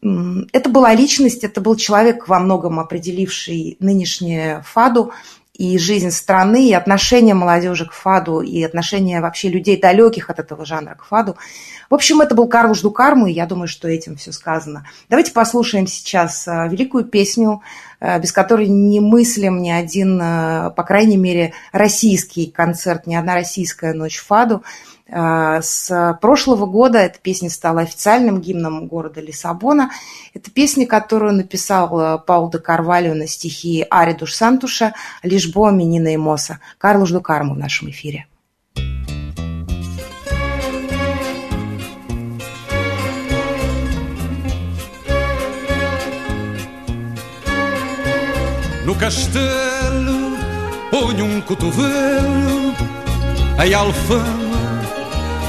Это 0.01 0.71
была 0.71 0.95
личность, 0.95 1.45
это 1.45 1.61
был 1.61 1.77
человек, 1.77 2.27
во 2.27 2.39
многом 2.39 2.81
определивший 2.81 3.77
нынешнее 3.81 4.63
ФАДу 4.67 5.13
и 5.55 5.77
жизнь 5.79 6.11
страны, 6.11 6.69
и 6.69 6.73
отношение 6.73 7.35
молодежи 7.35 7.87
к 7.87 7.93
ФАДу, 7.93 8.41
и 8.41 8.63
отношение 8.63 9.21
вообще 9.21 9.49
людей, 9.49 9.79
далеких 9.79 10.31
от 10.31 10.39
этого 10.39 10.65
жанра 10.65 10.95
к 10.95 11.05
ФАДу. 11.05 11.37
В 11.91 11.95
общем, 11.95 12.23
это 12.23 12.35
был 12.35 12.49
Карлуш 12.49 12.81
Дукарму, 12.81 13.27
и 13.27 13.33
я 13.33 13.45
думаю, 13.45 13.69
что 13.69 13.87
этим 13.87 14.17
все 14.17 14.33
сказано. 14.33 14.87
Давайте 15.11 15.33
послушаем 15.33 15.87
сейчас 15.87 16.49
э, 16.49 16.69
великую 16.71 17.05
песню, 17.05 17.61
э, 18.01 18.19
без 18.19 18.33
которой 18.33 18.69
не 18.69 19.01
мыслим 19.01 19.61
ни 19.61 19.69
один, 19.69 20.19
э, 20.19 20.71
по 20.75 20.85
крайней 20.85 21.19
мере, 21.19 21.53
российский 21.71 22.47
концерт, 22.47 23.07
ни 23.07 23.15
одна 23.15 23.35
российская 23.35 23.93
ночь 23.93 24.19
ФАДу. 24.19 24.63
С 25.15 26.19
прошлого 26.23 26.65
года 26.65 26.99
эта 26.99 27.19
песня 27.19 27.51
стала 27.51 27.83
официальным 27.83 28.41
гимном 28.41 28.87
города 28.87 29.21
Лиссабона. 29.21 29.91
Это 30.33 30.51
песня, 30.51 30.87
которую 30.87 31.35
написал 31.35 32.23
Паул 32.25 32.51
де 32.51 32.59
Карвалью 32.59 33.15
на 33.15 33.27
стихи 33.27 33.87
Аридуш 33.91 34.35
Сантуша 34.35 34.95
«Лишбо 35.23 35.71
Менина 35.71 36.15
и 36.15 36.17
Моса». 36.17 36.61
Карлуш 36.79 37.11
Дукарму 37.11 37.55
в 37.55 37.59
нашем 37.59 37.91
эфире. 37.91 38.27
No 48.85 48.97
castelo 48.97 50.37
ponho 50.91 51.25
um 51.25 51.41
cotovelo 51.43 52.75
Em 53.65 53.75
alfama 53.75 54.62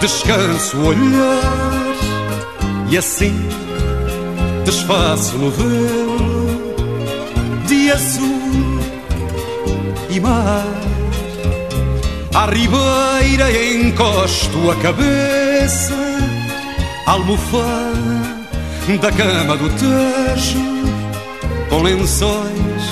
descanso 0.04 0.76
o 0.76 0.88
olhar 0.88 1.96
E 2.92 2.98
assim 2.98 3.34
desfaço 4.66 5.38
no 5.38 5.50
velo 5.50 6.76
De 7.66 7.90
azul 7.90 8.80
e 10.10 10.20
mar 10.20 10.66
À 12.36 12.46
ribeira 12.48 13.50
encosto 13.50 14.72
a 14.72 14.76
cabeça 14.76 15.96
Almofada 17.06 18.44
da 19.02 19.12
cama 19.14 19.56
do 19.56 19.70
Tejo 19.70 20.60
Com 21.70 21.82
lençóis 21.82 22.84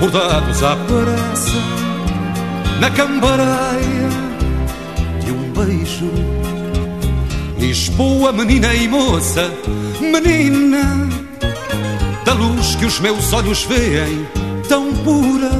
bordados 0.00 0.62
à 0.62 0.74
pressa 0.74 1.76
na 2.80 2.90
cambareia 2.90 4.26
de 5.26 5.32
um 5.32 5.52
beijo. 5.52 6.45
Lisboa, 7.76 8.32
menina 8.32 8.74
e 8.74 8.88
moça, 8.88 9.52
menina, 10.00 11.10
da 12.24 12.32
luz 12.32 12.74
que 12.74 12.86
os 12.86 12.98
meus 13.00 13.34
olhos 13.34 13.64
veem, 13.64 14.26
tão 14.66 14.94
pura. 15.04 15.50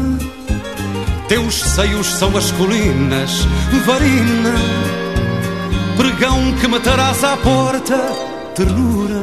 Teus 1.29 1.57
seios 1.57 2.07
são 2.07 2.35
as 2.35 2.51
colinas, 2.53 3.47
varina, 3.85 4.55
pregão 5.99 6.55
que 6.59 6.67
matarás 6.67 7.23
à 7.23 7.37
porta, 7.37 7.99
ternura. 8.55 9.23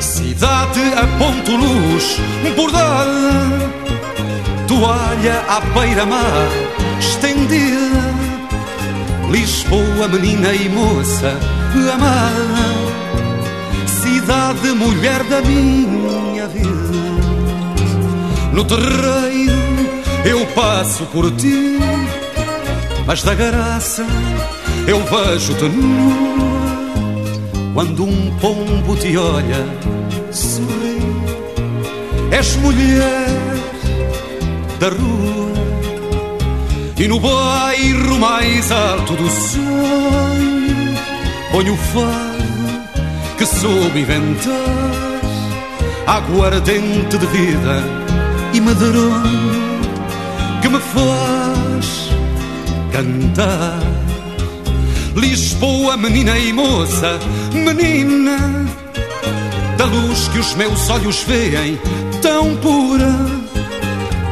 Cidade 0.00 0.82
a 0.98 1.06
ponto 1.18 1.56
luz 1.56 2.18
bordada 2.54 3.72
Toalha 4.68 5.42
à 5.48 5.60
beira-mar 5.60 6.48
estendida 7.00 8.03
Lisboa, 9.34 10.06
menina 10.06 10.52
e 10.54 10.68
moça 10.68 11.36
amada 11.92 12.54
Cidade, 13.84 14.68
mulher 14.68 15.24
da 15.24 15.42
minha 15.42 16.46
vida. 16.46 16.70
No 18.52 18.64
terreiro 18.64 19.52
eu 20.24 20.46
passo 20.54 21.04
por 21.06 21.32
ti 21.32 21.80
Mas 23.04 23.24
da 23.24 23.34
graça 23.34 24.06
eu 24.86 25.00
vejo-te 25.02 25.64
nua 25.64 26.54
quando 27.74 28.04
um 28.04 28.30
pombo 28.38 28.94
te 28.94 29.16
olha, 29.16 29.66
sorri. 30.30 31.02
És 32.30 32.54
mulher 32.54 33.26
da 34.78 34.90
rua 34.90 35.33
e 36.98 37.08
no 37.08 37.18
bairro 37.20 38.18
mais 38.18 38.70
alto 38.70 39.14
do 39.14 39.28
sonho 39.28 40.94
ponho 41.50 41.74
o 41.74 41.76
fado 41.76 43.36
que 43.36 43.46
soube 43.46 44.00
inventar 44.00 45.20
aguardente 46.06 47.18
de 47.18 47.26
vida 47.26 47.82
e 48.52 48.60
medronho 48.60 49.64
que 50.62 50.68
me 50.68 50.78
faz 50.78 52.10
cantar. 52.92 53.80
Lisboa, 55.16 55.96
menina 55.96 56.38
e 56.38 56.52
moça, 56.52 57.18
menina, 57.52 58.38
da 59.76 59.84
luz 59.84 60.28
que 60.28 60.38
os 60.38 60.54
meus 60.54 60.88
olhos 60.90 61.22
veem, 61.22 61.78
tão 62.22 62.56
pura. 62.56 63.43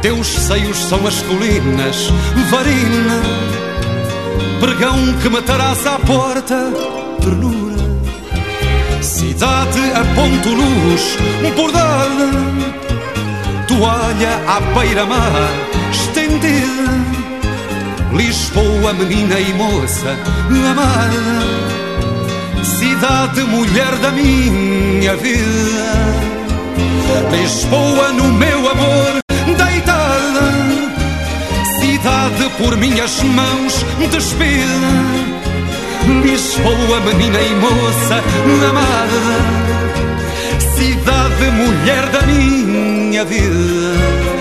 Teus 0.03 0.27
seios 0.27 0.77
são 0.77 1.07
as 1.07 1.21
colinas, 1.21 2.11
varina, 2.51 3.21
pregão 4.59 4.97
que 5.21 5.29
matarás 5.29 5.87
à 5.87 5.97
porta, 5.97 6.71
ternura. 7.19 7.81
Cidade 9.01 9.79
a 9.95 10.03
ponto 10.13 10.49
luz, 10.49 11.17
bordada, 11.55 12.29
toalha 13.67 14.41
à 14.45 14.59
beira-mar, 14.77 15.49
estendida 15.91 16.83
Lisboa, 18.13 18.93
menina 18.93 19.39
e 19.39 19.53
moça 19.53 20.15
amada, 20.69 21.43
cidade, 22.63 23.41
mulher 23.43 23.95
da 23.97 24.11
minha 24.11 25.15
vida. 25.15 25.93
Lisboa, 27.31 28.13
no 28.13 28.25
meu 28.33 28.69
amor, 28.69 29.22
por 32.63 32.77
minhas 32.77 33.21
mãos 33.23 33.85
despida. 34.09 34.63
Lisboa, 36.23 36.99
menina 37.01 37.41
e 37.41 37.55
moça 37.55 38.23
amada, 38.69 39.21
cidade, 40.75 41.51
mulher 41.51 42.07
da 42.09 42.21
minha 42.21 43.25
vida. 43.25 44.32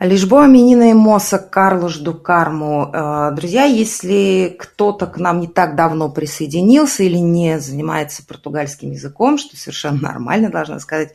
Лишбоа 0.00 0.46
Менина 0.46 0.90
и 0.90 0.94
Моса 0.94 1.38
Карлош 1.38 1.98
ду 1.98 2.14
Карму. 2.14 2.90
Э, 2.90 3.32
друзья, 3.32 3.64
если 3.64 4.56
кто-то 4.58 5.06
к 5.06 5.18
нам 5.18 5.40
не 5.40 5.46
так 5.46 5.76
давно 5.76 6.10
присоединился 6.10 7.02
или 7.02 7.18
не 7.18 7.60
занимается 7.60 8.24
португальским 8.26 8.92
языком, 8.92 9.36
что 9.36 9.58
совершенно 9.58 10.00
нормально, 10.00 10.48
должна 10.50 10.80
сказать, 10.80 11.12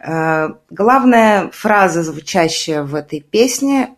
э, 0.00 0.48
главная 0.70 1.50
фраза, 1.52 2.02
звучащая 2.02 2.82
в 2.82 2.94
этой 2.94 3.20
песне, 3.20 3.94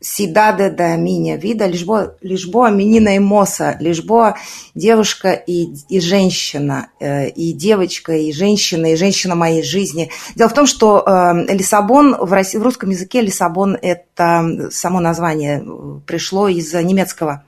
э, 0.00 0.04
Сидаде 0.04 0.70
да 0.70 0.96
миня 0.96 1.36
вида, 1.36 1.66
Лишбо, 1.66 2.16
Лишбоа 2.22 2.70
Минина 2.70 3.16
и 3.16 3.18
Моса, 3.18 3.76
Лишбоа 3.80 4.36
девушка 4.74 5.32
и, 5.32 5.74
и 5.88 6.00
женщина, 6.00 6.88
э, 7.00 7.28
и 7.28 7.52
девочка, 7.52 8.12
и 8.12 8.32
женщина, 8.32 8.92
и 8.92 8.96
женщина 8.96 9.34
моей 9.34 9.62
жизни. 9.62 10.10
Дело 10.34 10.48
в 10.48 10.54
том, 10.54 10.66
что 10.66 11.04
э, 11.06 11.54
Лиссабон, 11.54 12.16
в, 12.16 12.32
России, 12.32 12.58
в 12.58 12.62
русском 12.62 12.90
языке 12.90 13.20
Лиссабон– 13.20 13.76
это 13.82 14.68
само 14.70 15.00
название 15.00 15.62
пришло 16.06 16.48
из 16.48 16.72
немецкого. 16.72 17.44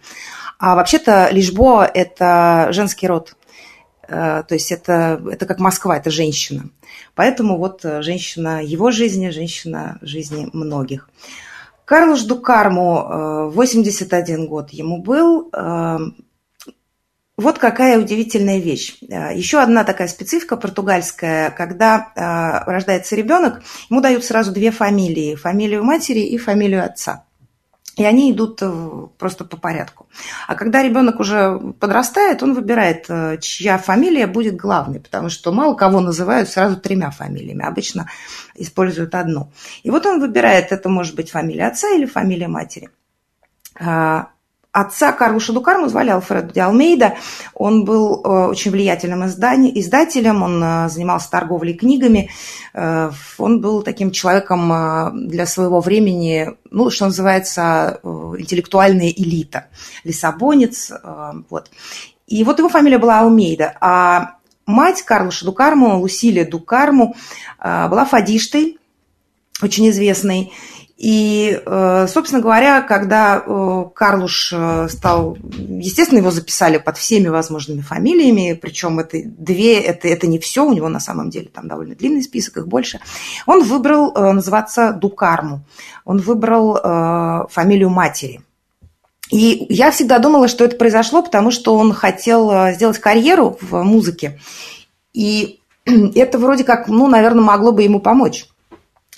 А 0.59 0.76
вообще-то 0.76 1.30
Лишбоа– 1.32 1.90
это 1.94 2.68
женский 2.73 3.06
род. 3.06 3.35
Э, 4.09 4.42
то 4.47 4.54
есть 4.54 4.71
это, 4.73 5.23
это 5.30 5.47
как 5.47 5.59
Москва, 5.59 5.97
это 5.97 6.11
женщина. 6.11 6.68
Поэтому 7.14 7.56
вот 7.56 7.80
женщина 7.82 8.62
его 8.62 8.90
жизни, 8.90 9.30
женщина 9.30 9.99
жизни 10.02 10.50
многих. 10.52 11.09
Карлош 11.84 12.22
Дукарму, 12.22 13.50
81 13.52 14.40
э, 14.42 14.46
год 14.46 14.70
ему 14.70 15.02
был. 15.02 15.50
Э, 15.52 15.98
вот 17.36 17.58
какая 17.58 17.98
удивительная 17.98 18.58
вещь. 18.58 18.98
Э, 19.08 19.36
еще 19.36 19.60
одна 19.60 19.84
такая 19.84 20.08
специфика 20.08 20.56
португальская, 20.56 21.50
когда 21.50 22.62
рождается 22.66 23.16
ребенок, 23.16 23.62
ему 23.90 24.00
дают 24.00 24.24
сразу 24.24 24.52
две 24.52 24.70
фамилии, 24.70 25.34
фамилию 25.34 25.84
матери 25.84 26.20
и 26.20 26.38
фамилию 26.38 26.84
отца. 26.84 27.24
И 27.96 28.04
они 28.04 28.32
идут 28.32 28.58
э, 28.62 29.06
просто 29.18 29.44
по 29.44 29.58
порядку. 29.58 30.06
А 30.49 30.54
когда 30.54 30.82
ребенок 30.82 31.20
уже 31.20 31.58
подрастает, 31.78 32.42
он 32.42 32.54
выбирает, 32.54 33.04
э, 33.08 33.37
чья 33.38 33.76
фамилия 33.76 34.26
будет 34.26 34.56
главной, 34.56 34.99
потому 35.00 35.28
что 35.28 35.52
мало 35.52 35.75
кого 35.75 36.00
называют 36.00 36.49
сразу 36.49 36.76
тремя 36.80 37.11
фамилиями. 37.11 37.64
Обычно 37.64 38.08
используют 38.54 39.14
одну. 39.14 39.52
И 39.82 39.90
вот 39.90 40.06
он 40.06 40.20
выбирает, 40.20 40.72
это 40.72 40.88
может 40.88 41.14
быть 41.14 41.30
фамилия 41.30 41.66
отца 41.66 41.90
или 41.90 42.06
фамилия 42.06 42.49
матери. 42.49 42.88
Отца 44.73 45.12
Карлуша 45.12 45.52
Дукарму 45.52 45.88
звали 45.88 46.09
Алфредо 46.09 46.50
де 46.50 46.62
Алмейда. 46.62 47.17
Он 47.52 47.85
был 47.85 48.23
э, 48.25 48.47
очень 48.47 48.71
влиятельным 48.71 49.26
издателем, 49.26 50.43
он 50.43 50.64
э, 50.64 50.88
занимался 50.88 51.31
торговлей 51.31 51.75
книгами. 51.75 52.31
Э, 52.73 53.11
он 53.37 53.61
был 53.61 53.83
таким 53.83 54.11
человеком 54.12 55.29
для 55.29 55.45
своего 55.45 55.81
времени, 55.81 56.49
ну, 56.71 56.88
что 56.88 57.05
называется, 57.05 58.00
интеллектуальная 58.02 59.11
элита. 59.11 59.67
Лиссабонец. 60.05 60.91
Вот. 61.50 61.71
И 62.26 62.43
вот 62.43 62.59
его 62.59 62.71
фамилия 62.71 62.99
была 62.99 63.21
Алмейда. 63.21 63.76
А 63.79 64.37
мать 64.64 65.02
Карлуша 65.02 65.45
Дукарму, 65.45 65.99
Лусилия 65.99 66.49
Дукарму, 66.49 67.14
была 67.62 68.07
фадиштой, 68.07 68.79
очень 69.61 69.91
известной. 69.91 70.50
И, 71.02 71.61
э, 71.66 72.06
собственно 72.09 72.40
говоря, 72.40 72.80
когда 72.80 73.42
э, 73.44 73.85
Карлуш 73.92 74.52
э, 74.52 74.87
стал, 74.88 75.37
естественно, 75.59 76.21
его 76.21 76.30
записали 76.30 76.78
под 76.78 76.97
всеми 76.97 77.26
возможными 77.26 77.80
фамилиями, 77.80 78.52
причем 78.52 79.00
это 79.00 79.18
две, 79.25 79.80
это, 79.80 80.06
это 80.06 80.28
не 80.28 80.38
все, 80.38 80.64
у 80.64 80.73
него 80.73 80.88
на 80.88 81.00
самом 81.00 81.28
деле 81.28 81.49
там 81.52 81.66
довольно 81.66 81.97
длинный 81.97 82.23
список, 82.23 82.59
их 82.59 82.68
больше. 82.68 83.00
Он 83.47 83.64
выбрал 83.64 84.12
называться 84.12 84.92
Дукарму, 84.92 85.64
он 86.04 86.18
выбрал 86.18 87.49
фамилию 87.49 87.91
матери. 87.91 88.43
И 89.28 89.67
я 89.71 89.91
всегда 89.91 90.21
думала, 90.21 90.47
что 90.47 90.65
это 90.65 90.76
произошло, 90.76 91.25
потому 91.25 91.50
что 91.50 91.75
он 91.75 91.93
хотел 91.95 92.71
сделать 92.75 93.00
карьеру 93.00 93.58
в 93.60 93.82
музыке. 93.82 94.38
И 95.12 95.58
это 95.84 96.38
вроде 96.38 96.62
как, 96.62 96.86
ну, 96.86 97.08
наверное, 97.08 97.43
могло 97.43 97.73
бы 97.73 97.82
ему 97.82 97.99
помочь 97.99 98.47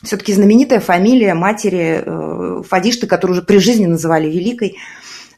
все-таки 0.04 0.32
знаменитая 0.32 0.80
фамилия 0.80 1.34
матери 1.34 2.02
э, 2.04 2.62
Фадишты, 2.68 3.06
которую 3.06 3.38
уже 3.38 3.46
при 3.46 3.58
жизни 3.58 3.86
называли 3.86 4.28
Великой. 4.28 4.76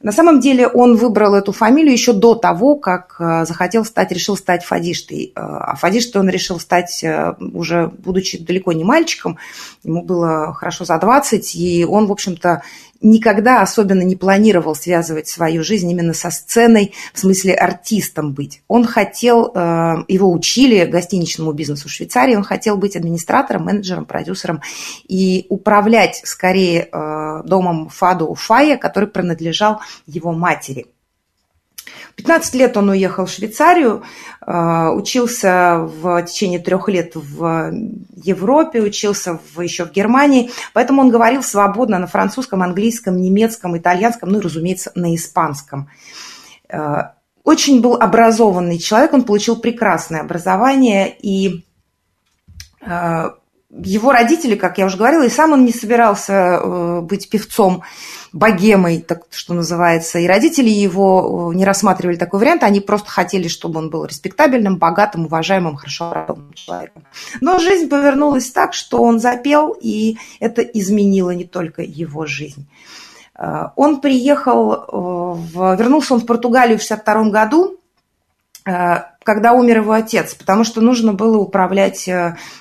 На 0.03 0.13
самом 0.13 0.41
деле 0.41 0.69
он 0.69 0.97
выбрал 0.97 1.35
эту 1.35 1.53
фамилию 1.53 1.93
еще 1.93 2.13
до 2.13 2.35
того, 2.35 2.77
как 2.77 3.17
э, 3.19 3.45
захотел 3.47 3.85
стать, 3.85 4.13
решил 4.13 4.37
стать 4.37 4.65
Фадиштой. 4.65 5.33
Э, 5.35 5.41
а 5.41 5.77
Фадиштой 5.77 6.21
он 6.21 6.29
решил 6.29 6.61
стать 6.61 7.05
уже, 7.41 7.91
будучи 7.99 8.39
далеко 8.39 8.73
не 8.73 8.85
мальчиком, 8.85 9.39
ему 9.83 10.03
было 10.03 10.53
хорошо 10.55 10.85
за 10.85 10.99
20, 10.99 11.55
и 11.57 11.85
он, 11.85 12.07
в 12.07 12.13
общем-то, 12.13 12.63
никогда 13.01 13.63
особенно 13.63 14.03
не 14.03 14.17
планировал 14.17 14.75
связывать 14.75 15.29
свою 15.29 15.63
жизнь 15.63 15.91
именно 15.91 16.15
со 16.15 16.31
сценой, 16.31 16.93
в 17.13 17.19
смысле 17.19 17.55
артистом 17.55 18.33
быть. 18.33 18.63
Он 18.69 18.85
хотел, 18.85 19.53
э, 19.55 20.05
его 20.09 20.33
учили 20.33 20.85
гостиничному 20.85 21.53
бизнесу 21.53 21.89
в 21.89 21.93
Швейцарии, 21.93 22.37
он 22.37 22.45
хотел 22.45 22.77
быть 22.77 22.97
администратором, 22.97 23.65
менеджером, 23.65 24.05
продюсером 24.05 24.63
и 25.07 25.47
управлять 25.49 26.23
скорее 26.25 26.89
э, 26.91 27.43
домом 27.45 27.89
Фаду 27.89 28.27
Уфая, 28.27 28.77
который 28.77 29.09
принадлежал 29.09 29.81
его 30.07 30.33
матери. 30.33 30.87
15 32.17 32.55
лет 32.55 32.77
он 32.77 32.89
уехал 32.89 33.27
в 33.27 33.31
Швейцарию, 33.31 34.03
э, 34.47 34.89
учился 34.89 35.79
в 35.81 36.23
течение 36.23 36.59
трех 36.59 36.89
лет 36.89 37.13
в 37.15 37.73
Европе, 38.17 38.81
учился 38.81 39.39
в, 39.55 39.61
еще 39.61 39.85
в 39.85 39.93
Германии, 39.93 40.51
поэтому 40.73 41.03
он 41.03 41.11
говорил 41.11 41.43
свободно 41.43 41.99
на 41.99 42.07
французском, 42.07 42.63
английском, 42.63 43.19
немецком, 43.19 43.77
итальянском, 43.77 44.31
ну 44.31 44.39
и, 44.39 44.43
разумеется, 44.43 44.93
на 44.95 45.15
испанском. 45.15 45.91
Э, 46.71 47.11
очень 47.45 47.81
был 47.83 47.95
образованный 47.95 48.79
человек, 48.79 49.13
он 49.13 49.23
получил 49.23 49.57
прекрасное 49.57 50.23
образование, 50.23 51.15
и 51.21 51.67
э, 52.81 53.31
его 53.71 54.13
родители, 54.13 54.55
как 54.55 54.79
я 54.79 54.87
уже 54.87 54.97
говорила, 54.97 55.25
и 55.25 55.29
сам 55.29 55.53
он 55.53 55.65
не 55.65 55.73
собирался 55.73 56.33
э, 56.33 57.01
быть 57.01 57.29
певцом, 57.29 57.83
богемой, 58.33 59.01
так 59.01 59.25
что 59.31 59.55
называется. 59.55 60.19
И 60.19 60.27
родители 60.27 60.69
его 60.69 61.51
э, 61.53 61.57
не 61.57 61.65
рассматривали 61.65 62.17
такой 62.17 62.41
вариант, 62.41 62.63
они 62.63 62.81
просто 62.81 63.11
хотели, 63.11 63.49
чтобы 63.49 63.81
он 63.81 63.91
был 63.91 64.05
респектабельным, 64.05 64.79
богатым, 64.79 65.27
уважаемым, 65.27 65.77
хорошо 65.77 66.13
работающим 66.13 66.55
человеком. 66.55 67.05
Но 67.41 67.59
жизнь 67.59 67.89
повернулась 67.89 68.51
так, 68.51 68.73
что 68.73 69.03
он 69.03 69.19
запел, 69.19 69.77
и 69.81 70.17
это 70.39 70.63
изменило 70.63 71.31
не 71.31 71.45
только 71.45 71.83
его 71.83 72.25
жизнь. 72.25 72.69
Э, 73.37 73.71
он 73.75 74.01
приехал, 74.01 74.87
в, 74.89 75.77
вернулся 75.77 76.15
он 76.15 76.21
в 76.21 76.27
Португалию 76.27 76.79
в 76.79 76.85
1962 76.85 77.31
году, 77.31 77.81
когда 79.27 79.53
умер 79.53 79.79
его 79.79 79.93
отец, 79.93 80.35
потому 80.35 80.65
что 80.65 80.81
нужно 80.81 81.13
было 81.13 81.37
управлять 81.37 82.09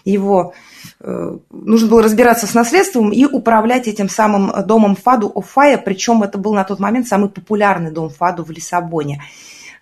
его 0.04 0.54
Э, 1.00 1.38
нужно 1.52 1.88
было 1.88 2.02
разбираться 2.02 2.48
с 2.48 2.54
наследством 2.54 3.12
и 3.12 3.26
управлять 3.26 3.88
этим 3.88 4.10
самым 4.10 4.52
домом 4.66 4.96
Фаду 4.96 5.32
Офая, 5.34 5.78
причем 5.78 6.24
это 6.24 6.38
был 6.38 6.54
на 6.54 6.64
тот 6.64 6.80
момент 6.80 7.08
самый 7.08 7.30
популярный 7.30 7.92
дом 7.92 8.10
Фаду 8.10 8.44
в 8.44 8.52
Лиссабоне. 8.52 9.24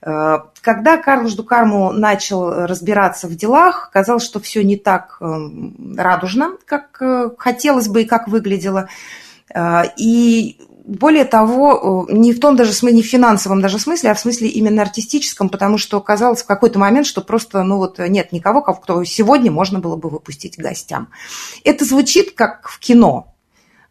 Э, 0.02 0.39
когда 0.62 0.98
Карлош 0.98 1.34
Дукарму 1.34 1.91
начал 1.91 2.65
разбираться 2.65 3.28
в 3.28 3.36
делах, 3.36 3.89
казалось, 3.91 4.24
что 4.24 4.39
все 4.39 4.63
не 4.63 4.78
так 4.78 5.17
э, 5.19 5.26
радужно, 5.98 6.58
как 6.65 7.02
хотелось 7.38 7.88
бы 7.88 8.04
и 8.04 8.06
как 8.06 8.28
выглядело. 8.28 8.89
И 9.98 10.58
более 10.86 11.24
того, 11.24 12.08
э, 12.10 12.13
не 12.13 12.34
в 12.34 12.39
том 12.39 12.56
даже 12.56 12.74
смысле, 12.74 12.98
не 12.98 13.04
в 13.04 13.08
финансовом 13.08 13.62
даже 13.62 13.80
смысле, 13.80 14.12
а 14.12 14.13
в 14.13 14.19
смысле 14.19 14.50
именно 14.50 14.82
артистическом, 14.82 15.50
потому 15.50 15.78
что 15.78 16.00
казалось 16.02 16.43
в 16.43 16.46
какой-то 16.46 16.78
момент, 16.78 17.08
что 17.08 17.22
просто, 17.22 17.63
ну 17.63 17.78
вот 17.78 18.00
нет 18.00 18.32
никого, 18.32 18.62
кто 18.62 19.04
сегодня 19.06 19.52
можно 19.52 19.80
было 19.80 19.96
бы 19.96 20.10
выпустить 20.10 20.58
гостям. 20.58 21.08
Это 21.63 21.86
звучит 21.86 22.34
как 22.36 22.67
в 22.67 22.80
кино, 22.80 23.34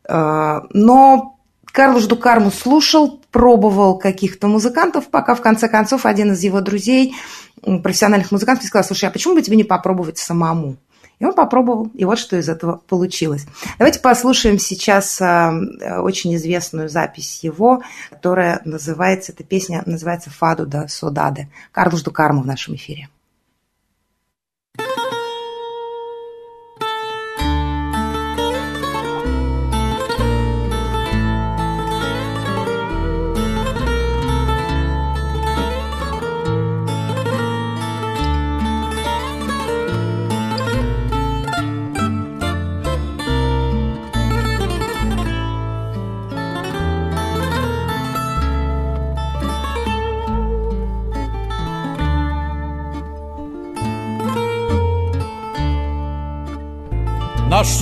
э, 0.06 0.60
но 0.70 1.38
Карлош 1.64 2.04
Дукарму 2.04 2.50
слушал, 2.50 3.22
пробовал 3.30 3.96
каких-то 3.98 4.46
музыкантов, 4.46 5.08
пока 5.08 5.34
в 5.34 5.40
конце 5.40 5.68
концов 5.68 6.04
один 6.04 6.32
из 6.32 6.42
его 6.42 6.60
друзей, 6.60 7.14
профессиональных 7.62 8.30
музыкантов, 8.30 8.66
сказал, 8.66 8.84
слушай, 8.84 9.06
а 9.06 9.10
почему 9.10 9.34
бы 9.34 9.40
тебе 9.40 9.56
не 9.56 9.64
попробовать 9.64 10.18
самому? 10.18 10.76
И 11.22 11.24
он 11.24 11.34
попробовал, 11.34 11.88
и 11.94 12.04
вот 12.04 12.18
что 12.18 12.36
из 12.36 12.48
этого 12.48 12.82
получилось. 12.88 13.46
Давайте 13.78 14.00
послушаем 14.00 14.58
сейчас 14.58 15.22
а, 15.22 15.52
очень 16.00 16.34
известную 16.34 16.88
запись 16.88 17.44
его, 17.44 17.80
которая 18.10 18.60
называется, 18.64 19.30
эта 19.30 19.44
песня 19.44 19.84
называется 19.86 20.30
«Фаду 20.30 20.66
да 20.66 20.88
Содаде». 20.88 21.48
Карлуш 21.70 22.02
Дукарму 22.02 22.42
в 22.42 22.46
нашем 22.46 22.74
эфире. 22.74 23.08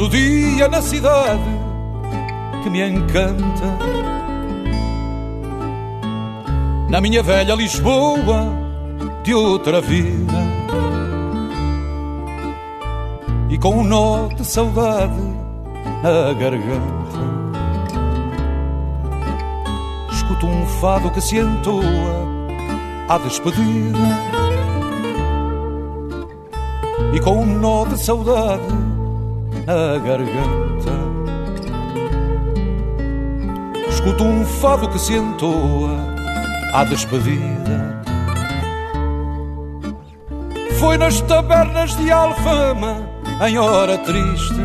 Nasce 0.01 0.03
o 0.03 0.09
dia 0.09 0.69
na 0.69 0.81
cidade 0.81 1.43
que 2.63 2.71
me 2.71 2.81
encanta. 2.89 3.77
Na 6.89 7.03
minha 7.03 7.23
velha 7.23 7.55
Lisboa 7.55 8.51
de 9.23 9.35
outra 9.35 9.81
vida. 9.83 10.33
E 13.51 13.59
com 13.59 13.81
um 13.81 13.85
nó 13.85 14.29
de 14.29 14.43
saudade 14.43 15.21
na 16.03 16.33
garganta. 16.33 17.21
Escuto 20.13 20.47
um 20.47 20.67
fado 20.81 21.11
que 21.11 21.21
se 21.21 21.37
entoa 21.37 21.85
à 23.07 23.19
despedida. 23.19 23.99
E 27.13 27.21
com 27.21 27.43
um 27.43 27.47
nó 27.47 27.85
de 27.85 27.99
saudade 27.99 28.90
a 29.67 29.99
garganta. 29.99 30.91
Escuto 33.89 34.25
um 34.25 34.45
fado 34.45 34.89
que 34.89 34.99
se 34.99 35.15
entoa 35.15 35.97
à 36.73 36.85
despedida. 36.85 38.01
Foi 40.79 40.97
nas 40.97 41.21
tabernas 41.21 41.95
de 41.97 42.11
Alfama, 42.11 42.97
em 43.47 43.59
hora 43.59 43.99
triste, 43.99 44.61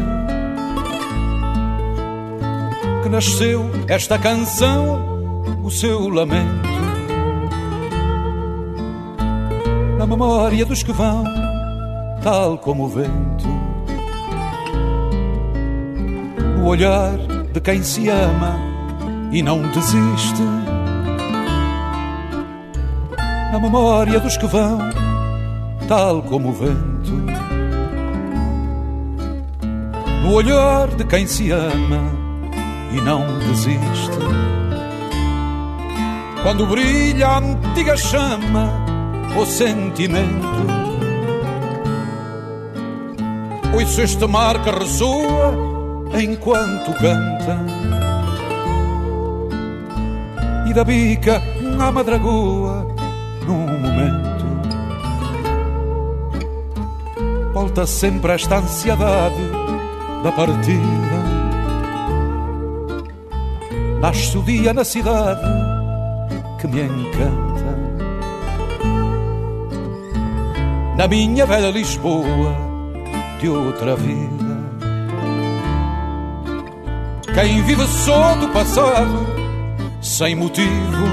que 3.04 3.10
nasceu 3.10 3.70
esta 3.88 4.18
canção, 4.18 5.44
o 5.64 5.70
seu 5.70 6.08
lamento. 6.08 6.70
Na 9.98 10.08
memória 10.08 10.66
dos 10.66 10.84
que 10.84 10.94
vão, 10.94 11.26
tal 12.22 12.58
como 12.58 12.86
o 12.86 12.88
vento 12.88 13.65
o 16.66 16.70
olhar 16.70 17.16
de 17.54 17.62
quem 17.62 17.84
se 17.84 18.10
ama 18.10 18.60
e 19.32 19.44
não 19.44 19.62
desiste. 19.62 20.42
Na 23.52 23.60
memória 23.60 24.20
dos 24.20 24.36
que 24.36 24.48
vão, 24.48 24.80
tal 25.88 26.24
como 26.24 26.50
o 26.50 26.54
vento. 26.54 27.14
No 30.24 30.34
olhar 30.34 30.88
de 30.88 31.04
quem 31.06 31.28
se 31.28 31.52
ama 31.52 32.02
e 32.92 33.00
não 33.00 33.24
desiste. 33.48 34.18
Quando 36.42 36.66
brilha 36.66 37.28
a 37.28 37.38
antiga 37.38 37.96
chama, 37.96 38.72
o 39.40 39.46
sentimento. 39.46 40.66
Ouço 43.72 44.02
este 44.02 44.26
mar 44.26 44.64
que 44.64 44.72
ressoa 44.72 45.65
enquanto 46.22 46.94
canta. 46.94 47.58
E 50.68 50.74
da 50.74 50.84
bica 50.84 51.42
a 51.80 51.92
madragoa 51.92 52.88
num 53.46 53.68
momento 53.80 54.36
volta 57.56 57.88
sempre 57.88 58.34
esta 58.34 58.58
ansiedade 58.58 59.42
da 60.24 60.32
partida. 60.32 61.16
Nasce 64.02 64.38
o 64.38 64.44
dia 64.44 64.74
na 64.74 64.84
cidade 64.84 65.42
que 66.60 66.68
me 66.68 66.82
encanta. 66.82 67.76
Na 70.98 71.08
minha 71.08 71.46
velha 71.46 71.72
Lisboa 71.72 72.54
de 73.40 73.48
outra 73.50 73.96
vida 73.96 74.45
quem 77.36 77.62
vive 77.64 77.86
só 77.86 78.34
do 78.36 78.48
passado, 78.48 79.28
sem 80.02 80.38
motivo, 80.38 81.06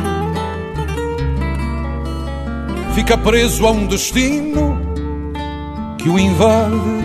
fica 2.94 3.18
preso 3.18 3.66
a 3.66 3.72
um 3.72 3.88
destino 3.88 4.78
que 5.98 6.08
o 6.08 6.16
invade. 6.16 7.02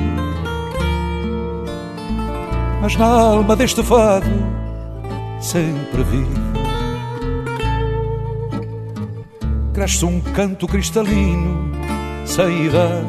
Mas 2.80 2.96
na 2.96 3.08
alma 3.08 3.56
deste 3.56 3.82
fado, 3.82 4.30
sempre 5.40 6.04
vivo, 6.04 6.54
cresce 9.74 10.06
um 10.06 10.22
canto 10.22 10.68
cristalino, 10.68 11.72
sem 12.24 12.68
idade. 12.68 13.08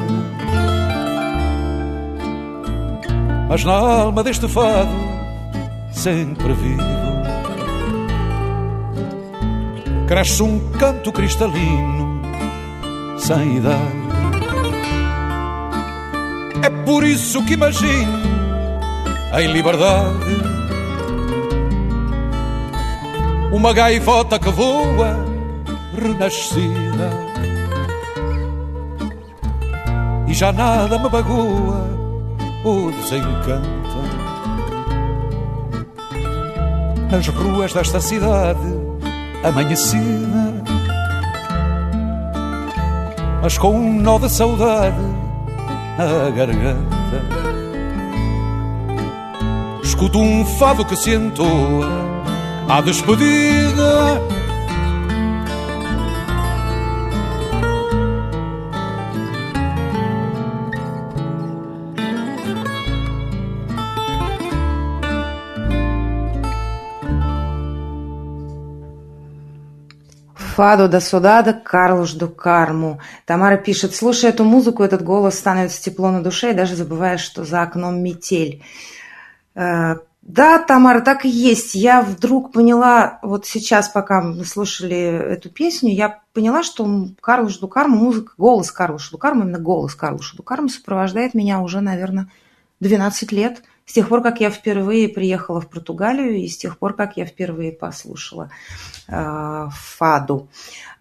Mas 3.47 3.63
na 3.63 3.73
alma 3.73 4.23
deste 4.23 4.47
fado, 4.47 5.08
sempre 5.99 6.53
vivo. 6.53 6.81
Cresce 10.07 10.41
um 10.41 10.71
canto 10.71 11.11
cristalino, 11.11 12.21
sem 13.17 13.57
idade. 13.57 13.99
É 16.63 16.69
por 16.85 17.03
isso 17.03 17.43
que 17.45 17.53
imagino 17.53 18.17
em 19.37 19.47
liberdade 19.51 20.49
uma 23.51 23.73
gaivota 23.73 24.39
que 24.39 24.49
voa 24.49 25.25
renascida 25.95 27.09
e 30.27 30.33
já 30.33 30.51
nada 30.51 30.97
me 30.97 31.09
bagoa 31.09 31.87
ou 32.63 32.91
desencanta 32.91 33.88
nas 37.09 37.27
ruas 37.27 37.73
desta 37.73 37.99
cidade 37.99 38.59
amanhecida, 39.43 40.63
mas 43.41 43.57
com 43.57 43.75
um 43.75 43.99
nó 44.01 44.19
de 44.19 44.29
saudade 44.29 44.97
na 45.97 46.29
garganta. 46.29 46.99
Escuto 49.83 50.19
um 50.19 50.45
fado 50.45 50.85
que 50.85 50.95
se 50.95 51.11
entoa 51.11 51.89
à 52.67 52.81
despedida 52.81 54.21
Фадо 70.59 70.89
да 70.89 70.99
Содада, 70.99 71.53
Карлуш 71.53 72.11
до 72.15 72.27
Карму. 72.27 72.99
Тамара 73.25 73.55
пишет, 73.55 73.95
слушая 73.95 74.31
эту 74.31 74.43
музыку, 74.43 74.83
этот 74.83 75.01
голос 75.01 75.39
становится 75.39 75.81
тепло 75.81 76.11
на 76.11 76.21
душе, 76.21 76.51
и 76.51 76.53
даже 76.53 76.75
забываешь, 76.75 77.21
что 77.21 77.45
за 77.45 77.61
окном 77.61 78.03
метель. 78.03 78.61
Э, 79.55 79.95
да, 80.21 80.59
Тамара, 80.59 80.99
так 80.99 81.23
и 81.23 81.29
есть. 81.29 81.75
Я 81.75 82.01
вдруг 82.01 82.51
поняла, 82.51 83.19
вот 83.21 83.45
сейчас, 83.45 83.87
пока 83.87 84.19
мы 84.19 84.43
слушали 84.43 84.97
эту 84.97 85.49
песню, 85.49 85.93
я 85.93 86.19
поняла, 86.33 86.61
что 86.61 87.07
Карлуш 87.21 87.57
Дукарму, 87.59 87.95
музыка, 87.95 88.33
голос 88.37 88.69
Карлуша 88.69 89.11
Дукарму, 89.11 89.43
именно 89.43 89.59
голос 89.59 89.95
Карлуша 89.95 90.35
Дукарму 90.35 90.67
сопровождает 90.67 91.35
меня 91.35 91.61
уже, 91.61 91.79
наверное, 91.79 92.27
12 92.81 93.31
лет. 93.31 93.63
С 93.89 93.93
тех 93.93 94.07
пор, 94.07 94.21
как 94.21 94.39
я 94.39 94.51
впервые 94.51 95.09
приехала 95.09 95.59
в 95.59 95.67
Португалию 95.67 96.37
и 96.37 96.47
с 96.47 96.55
тех 96.55 96.77
пор, 96.77 96.93
как 96.93 97.17
я 97.17 97.25
впервые 97.25 97.71
послушала 97.71 98.51
Э, 99.11 99.69
фаду. 99.71 100.49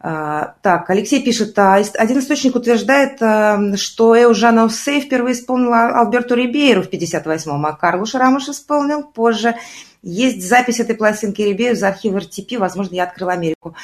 Э, 0.03 0.47
так, 0.63 0.89
Алексей 0.89 1.23
пишет, 1.23 1.59
а 1.59 1.75
один 1.75 2.21
источник 2.21 2.55
утверждает, 2.55 3.21
э, 3.21 3.77
что 3.77 4.19
Эужана 4.19 4.71
Сей 4.71 5.03
впервые 5.03 5.35
исполнила 5.35 6.01
Альберту 6.01 6.35
Рибейру 6.35 6.83
в 6.83 6.89
58-м, 6.89 7.67
а 7.67 7.73
Карлуш 7.75 8.15
Рамош 8.15 8.49
исполнил 8.49 9.03
позже. 9.03 9.57
Есть 10.03 10.49
запись 10.49 10.81
этой 10.81 10.95
пластинки 10.95 11.43
Рибею 11.43 11.75
из 11.75 11.83
архива 11.83 12.21
РТП, 12.21 12.57
возможно, 12.59 12.95
я 12.95 13.03
открыла 13.03 13.33
Америку. 13.33 13.75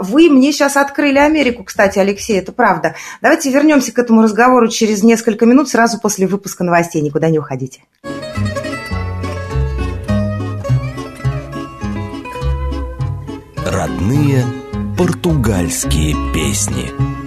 Вы 0.00 0.28
мне 0.28 0.52
сейчас 0.52 0.76
открыли 0.76 1.18
Америку, 1.18 1.62
кстати, 1.62 2.00
Алексей, 2.00 2.40
это 2.40 2.50
правда. 2.50 2.96
Давайте 3.22 3.50
вернемся 3.50 3.92
к 3.92 3.98
этому 4.00 4.22
разговору 4.22 4.66
через 4.68 5.04
несколько 5.04 5.46
минут, 5.46 5.68
сразу 5.68 6.00
после 6.00 6.26
выпуска 6.26 6.64
новостей. 6.64 7.00
Никуда 7.02 7.30
не 7.30 7.38
уходите. 7.38 7.82
Родные 13.74 14.44
португальские 14.96 16.14
песни. 16.32 17.23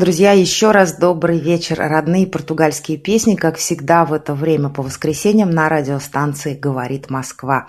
Друзья, 0.00 0.32
еще 0.32 0.70
раз 0.70 0.94
добрый 0.94 1.38
вечер. 1.38 1.76
Родные 1.78 2.26
португальские 2.26 2.96
песни, 2.96 3.34
как 3.34 3.58
всегда 3.58 4.06
в 4.06 4.14
это 4.14 4.32
время 4.32 4.70
по 4.70 4.82
воскресеньям 4.82 5.50
на 5.50 5.68
радиостанции 5.68 6.54
«Говорит 6.54 7.10
Москва». 7.10 7.66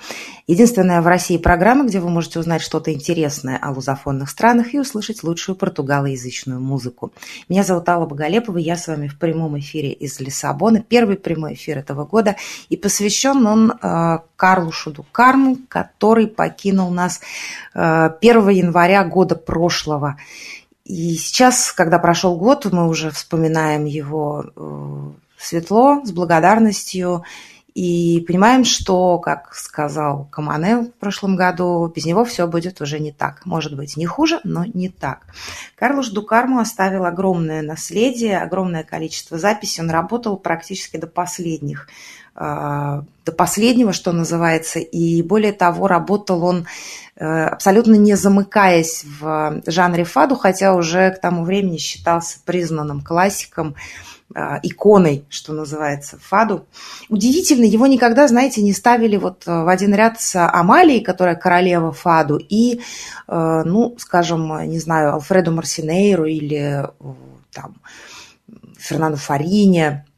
Единственная 0.48 1.02
в 1.02 1.08
России 1.08 1.36
программа, 1.36 1.84
где 1.86 2.00
вы 2.00 2.10
можете 2.10 2.40
узнать 2.40 2.62
что-то 2.62 2.94
интересное 2.94 3.60
о 3.62 3.72
лузофонных 3.72 4.30
странах 4.30 4.74
и 4.74 4.80
услышать 4.80 5.24
лучшую 5.24 5.58
португалоязычную 5.58 6.62
музыку. 6.62 7.12
Меня 7.50 7.64
зовут 7.64 7.90
Алла 7.90 8.06
Боголепова, 8.06 8.58
я 8.60 8.78
с 8.78 8.88
вами 8.88 9.10
в 9.10 9.20
прямом 9.20 9.60
эфире 9.60 9.92
из 9.92 10.18
Лиссабона. 10.22 10.82
Первый 10.88 11.18
прямой 11.18 11.56
эфир 11.56 11.80
этого 11.80 12.06
года, 12.06 12.38
и 12.70 12.78
посвящен 12.78 13.46
он 13.46 13.74
э, 13.74 14.20
Карлушу 14.38 14.92
Дукарму, 14.92 15.58
который 15.68 16.28
покинул 16.28 16.92
нас 16.92 17.20
э, 17.74 18.10
1 18.22 18.50
января 18.52 19.04
года 19.04 19.36
прошлого. 19.36 20.16
И 20.92 21.16
сейчас, 21.16 21.72
когда 21.72 22.00
прошел 22.00 22.36
год, 22.36 22.66
мы 22.70 22.90
уже 22.90 23.12
вспоминаем 23.12 23.86
его 23.86 24.44
э, 24.54 25.12
светло, 25.38 26.02
с 26.04 26.12
благодарностью, 26.12 27.24
и 27.74 28.22
понимаем, 28.28 28.66
что, 28.66 29.18
как 29.20 29.56
сказал 29.56 30.28
Каманел 30.30 30.88
в 30.88 30.94
прошлом 30.96 31.38
году, 31.38 31.88
без 31.88 32.06
него 32.06 32.26
все 32.26 32.46
будет 32.46 32.82
уже 32.82 33.00
не 33.00 33.14
так. 33.14 33.46
Может 33.46 33.78
быть, 33.78 33.96
не 33.96 34.06
хуже, 34.06 34.42
но 34.44 34.66
не 34.66 34.90
так. 34.90 35.28
Карлуш 35.78 36.10
Дукарму 36.10 36.60
оставил 36.60 37.06
огромное 37.06 37.62
наследие, 37.62 38.40
огромное 38.40 38.84
количество 38.84 39.38
записей. 39.38 39.84
Он 39.84 39.90
работал 39.90 40.36
практически 40.36 40.98
до 40.98 41.08
последних 41.08 41.88
до 42.36 43.32
последнего, 43.38 43.94
что 43.94 44.12
называется, 44.14 44.80
и 44.80 45.22
более 45.22 45.52
того, 45.52 45.88
работал 45.88 46.44
он 46.44 46.66
э, 47.18 47.26
абсолютно 47.26 47.96
не 47.96 48.16
замыкаясь 48.16 49.04
в 49.20 49.62
жанре 49.68 50.06
фаду, 50.06 50.36
хотя 50.36 50.74
уже 50.74 51.12
к 51.12 51.20
тому 51.20 51.44
времени 51.44 51.78
считался 51.78 52.40
признанным 52.46 53.02
классиком, 53.02 53.76
э, 54.34 54.60
иконой, 54.64 55.26
что 55.30 55.54
называется, 55.54 56.18
фаду. 56.20 56.66
Удивительно, 57.10 57.66
его 57.66 57.86
никогда, 57.86 58.28
знаете, 58.28 58.62
не 58.62 58.74
ставили 58.74 59.18
вот 59.18 59.46
в 59.46 59.68
один 59.68 59.94
ряд 59.94 60.20
с 60.20 60.36
Амалией, 60.48 61.04
которая 61.04 61.36
королева 61.36 61.92
фаду, 61.92 62.38
и, 62.38 62.80
э, 63.28 63.62
ну, 63.66 63.96
скажем, 64.00 64.70
не 64.70 64.80
знаю, 64.80 65.14
Алфреду 65.14 65.52
Марсинейру 65.52 66.26
или 66.26 66.88
там 67.52 67.76
Фернандо 68.80 69.18
Фарине, 69.18 69.88
а, 69.88 70.11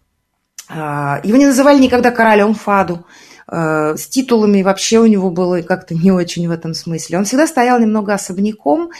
его 0.70 1.38
не 1.38 1.46
называли 1.46 1.80
никогда 1.80 2.12
королем 2.12 2.54
Фаду. 2.54 3.06
А, 3.48 3.96
с 3.96 4.08
титулами 4.08 4.62
вообще 4.62 5.00
у 5.00 5.06
него 5.06 5.30
было 5.30 5.62
как-то 5.62 5.96
не 5.96 6.12
очень 6.12 6.48
в 6.48 6.52
этом 6.52 6.74
смысле. 6.74 7.18
Он 7.18 7.26
всегда 7.26 7.48
стоял 7.48 7.80
немного 7.80 8.14
особняком, 8.14 8.92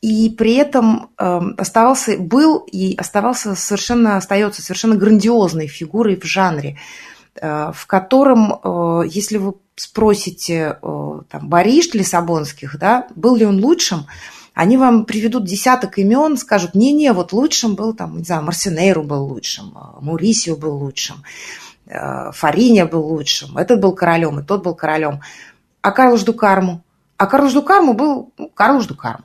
и 0.00 0.30
при 0.30 0.54
этом 0.54 1.10
оставался, 1.16 2.16
был 2.16 2.58
и 2.58 2.96
оставался 2.96 3.54
совершенно, 3.54 4.16
остается 4.16 4.60
совершенно 4.60 4.96
грандиозной 4.96 5.68
фигурой 5.68 6.18
в 6.18 6.24
жанре, 6.24 6.78
а, 7.40 7.72
в 7.72 7.86
котором, 7.86 9.04
если 9.08 9.38
вы 9.38 9.54
спросите 9.74 10.78
там, 10.82 11.48
Бариш 11.48 11.94
Лиссабонских, 11.94 12.78
да, 12.78 13.06
был 13.14 13.36
ли 13.36 13.46
он 13.46 13.60
лучшим, 13.64 14.06
они 14.54 14.76
вам 14.76 15.04
приведут 15.04 15.44
десяток 15.44 15.98
имен, 15.98 16.36
скажут, 16.36 16.74
не-не, 16.74 17.12
вот 17.12 17.32
лучшим 17.32 17.74
был, 17.74 17.94
там, 17.94 18.18
не 18.18 18.24
знаю, 18.24 18.42
Марсинейру 18.42 19.02
был 19.02 19.24
лучшим, 19.24 19.72
а, 19.74 19.98
Мурисио 20.00 20.56
был 20.56 20.76
лучшим, 20.76 21.22
а, 21.88 22.32
Фариня 22.32 22.86
был 22.86 23.06
лучшим, 23.06 23.56
этот 23.56 23.80
был 23.80 23.92
королем, 23.92 24.40
и 24.40 24.44
тот 24.44 24.62
был 24.62 24.74
королем. 24.74 25.20
А 25.80 25.90
Карлуш 25.90 26.22
Дукарму? 26.22 26.82
А 27.16 27.26
Карлуш 27.26 27.52
Дукарму 27.52 27.94
был 27.94 28.32
ну, 28.38 28.48
Карлуш 28.48 28.86
Дукарму. 28.86 29.24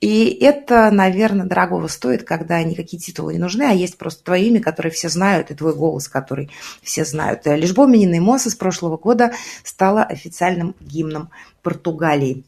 И 0.00 0.36
это, 0.42 0.90
наверное, 0.90 1.46
дорогого 1.46 1.88
стоит, 1.88 2.24
когда 2.24 2.62
никакие 2.62 3.00
титулы 3.00 3.34
не 3.34 3.38
нужны, 3.38 3.62
а 3.62 3.72
есть 3.72 3.96
просто 3.96 4.22
твое 4.22 4.48
имя, 4.48 4.60
которое 4.60 4.90
все 4.90 5.08
знают, 5.08 5.50
и 5.50 5.54
твой 5.54 5.74
голос, 5.74 6.08
который 6.08 6.50
все 6.82 7.06
знают. 7.06 7.46
Лишбо 7.46 7.86
Минина 7.86 8.20
Моса 8.20 8.50
с 8.50 8.54
прошлого 8.54 8.98
года 8.98 9.32
стала 9.62 10.02
официальным 10.02 10.74
гимном 10.78 11.30
Португалии. 11.62 12.44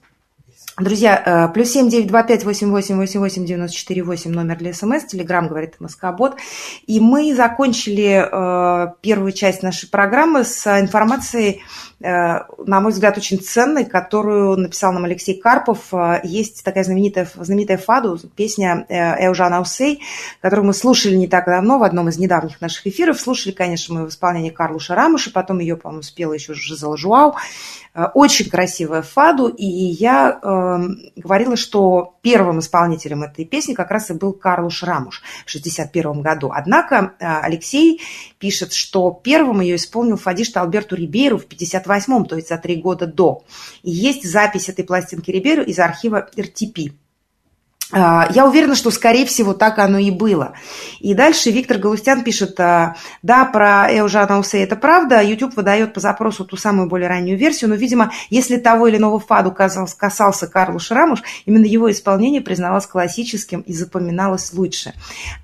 Друзья, 0.79 1.23
э, 1.49 1.55
плюс 1.55 1.71
семь 1.71 1.89
девять 1.89 2.09
два 2.09 2.23
пять 2.23 2.45
восемь 2.45 2.71
восемь 2.71 2.97
восемь 2.97 3.21
восемь 3.21 3.47
девяносто 3.47 3.75
четыре 3.75 4.03
восемь 4.03 4.31
номер 4.31 4.59
для 4.59 4.75
СМС, 4.75 5.05
Телеграм 5.05 5.49
говорит 5.49 5.77
Москобот. 5.79 6.37
И 6.87 7.01
мы 7.01 7.35
закончили 7.35 8.23
э, 8.31 8.93
первую 9.01 9.33
часть 9.33 9.63
нашей 9.63 9.89
программы 9.89 10.45
с 10.45 10.67
информацией, 10.79 11.63
э, 12.01 12.41
на 12.67 12.83
мой 12.83 12.93
взгляд, 12.93 13.17
очень 13.17 13.41
ценной, 13.41 13.87
которую 13.87 14.59
написал 14.59 14.93
нам 14.93 15.07
Алексей 15.07 15.41
Карпов. 15.41 15.95
Есть 16.23 16.63
такая 16.63 16.85
знаменитая, 16.85 17.27
знаменитая 17.35 17.79
фаду, 17.79 18.19
песня 18.37 18.85
Эужан 18.91 19.55
Аусей, 19.55 20.03
которую 20.43 20.67
мы 20.67 20.75
слушали 20.75 21.17
не 21.17 21.27
так 21.27 21.47
давно 21.47 21.79
в 21.79 21.85
одном 21.85 22.11
из 22.11 22.19
недавних 22.19 22.61
наших 22.61 22.87
эфиров. 22.87 23.19
Слушали, 23.19 23.55
конечно, 23.55 23.95
мы 23.95 24.05
в 24.05 24.11
исполнении 24.11 24.51
Карлуша 24.51 24.95
Рамуша, 24.95 25.31
потом 25.33 25.59
ее, 25.59 25.79
по-моему, 25.79 26.03
спела 26.03 26.35
еще 26.35 26.53
Жизела 26.53 26.99
Жуау. 26.99 27.35
Э, 27.95 28.09
очень 28.13 28.51
красивая 28.51 29.01
фаду, 29.01 29.49
и 29.49 29.65
я 29.65 30.39
э, 30.43 30.66
говорила, 31.17 31.57
что 31.57 32.19
первым 32.23 32.61
исполнителем 32.61 33.23
этой 33.23 33.45
песни 33.45 33.75
как 33.75 33.91
раз 33.91 34.11
и 34.11 34.15
был 34.15 34.33
Карлуш 34.33 34.83
Рамуш 34.83 35.23
в 35.45 35.49
1961 35.49 36.23
году. 36.23 36.51
Однако 36.55 37.15
э, 37.19 37.41
Алексей 37.43 38.01
пишет, 38.39 38.73
что 38.73 39.11
первым 39.11 39.61
ее 39.61 39.77
исполнил 39.77 40.17
фадишта 40.17 40.63
Альберту 40.63 40.97
Рибейру 40.97 41.39
в 41.39 41.45
1958, 41.45 42.25
то 42.27 42.37
есть 42.37 42.49
за 42.49 42.59
три 42.59 42.77
года 42.77 43.07
до. 43.07 43.45
И 43.83 43.91
есть 43.91 44.29
запись 44.29 44.69
этой 44.69 44.85
пластинки 44.85 45.31
Рибейру 45.31 45.63
из 45.63 45.79
архива 45.79 46.29
RTP. 46.37 46.93
А, 47.93 48.29
я 48.35 48.47
уверена, 48.47 48.75
что, 48.75 48.91
скорее 48.91 49.27
всего, 49.27 49.55
так 49.55 49.79
оно 49.79 49.99
и 49.99 50.11
было. 50.11 50.55
И 50.99 51.15
дальше 51.15 51.51
Виктор 51.51 51.79
Галустян 51.79 52.25
пишет, 52.25 52.59
а, 52.59 52.97
да, 53.23 53.45
про 53.45 53.87
Эужана 53.91 54.41
Усе 54.41 54.63
это 54.63 54.75
правда, 54.75 55.23
YouTube 55.23 55.55
выдает 55.55 55.95
по 55.95 56.01
запросу 56.01 56.45
ту 56.45 56.57
самую 56.57 56.89
более 56.89 57.09
раннюю 57.09 57.39
версию, 57.39 57.71
но, 57.71 57.77
видимо, 57.77 58.11
если 58.29 58.57
того 58.57 58.89
или 58.89 58.97
иного 58.97 59.21
фаду 59.21 59.53
касался, 59.53 59.97
касался 59.97 60.49
Карлу 60.49 60.81
Шрамуш, 60.81 61.23
именно 61.45 61.65
его 61.65 61.91
исполнение 61.91 62.41
признавалось 62.41 62.87
классическим 62.87 63.61
и 63.61 63.73
запоминалось 63.73 64.53
лучше. 64.53 64.95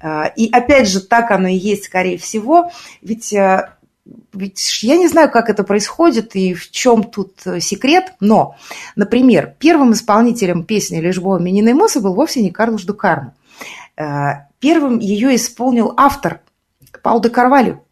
А, 0.00 0.24
и 0.24 0.50
опять 0.50 0.88
же, 0.88 1.00
так 1.00 1.30
оно 1.30 1.46
и 1.46 1.54
есть, 1.54 1.84
скорее 1.84 2.18
всего, 2.18 2.72
ведь 3.02 3.32
ведь 4.32 4.82
я 4.82 4.96
не 4.96 5.08
знаю, 5.08 5.30
как 5.30 5.50
это 5.50 5.64
происходит 5.64 6.34
и 6.36 6.54
в 6.54 6.70
чем 6.70 7.04
тут 7.04 7.34
э, 7.44 7.60
секрет, 7.60 8.14
но, 8.20 8.56
например, 8.96 9.54
первым 9.58 9.92
исполнителем 9.92 10.64
песни 10.64 11.00
«Лишбо 11.00 11.38
Мининой 11.38 11.74
Моса» 11.74 12.00
был 12.00 12.14
вовсе 12.14 12.42
не 12.42 12.50
Карлош 12.50 12.84
Дукарно. 12.84 13.34
Э, 13.96 14.46
первым 14.58 14.98
ее 14.98 15.36
исполнил 15.36 15.92
автор 15.96 16.40
Паул 17.02 17.20
де 17.20 17.28
Карвалю. 17.28 17.84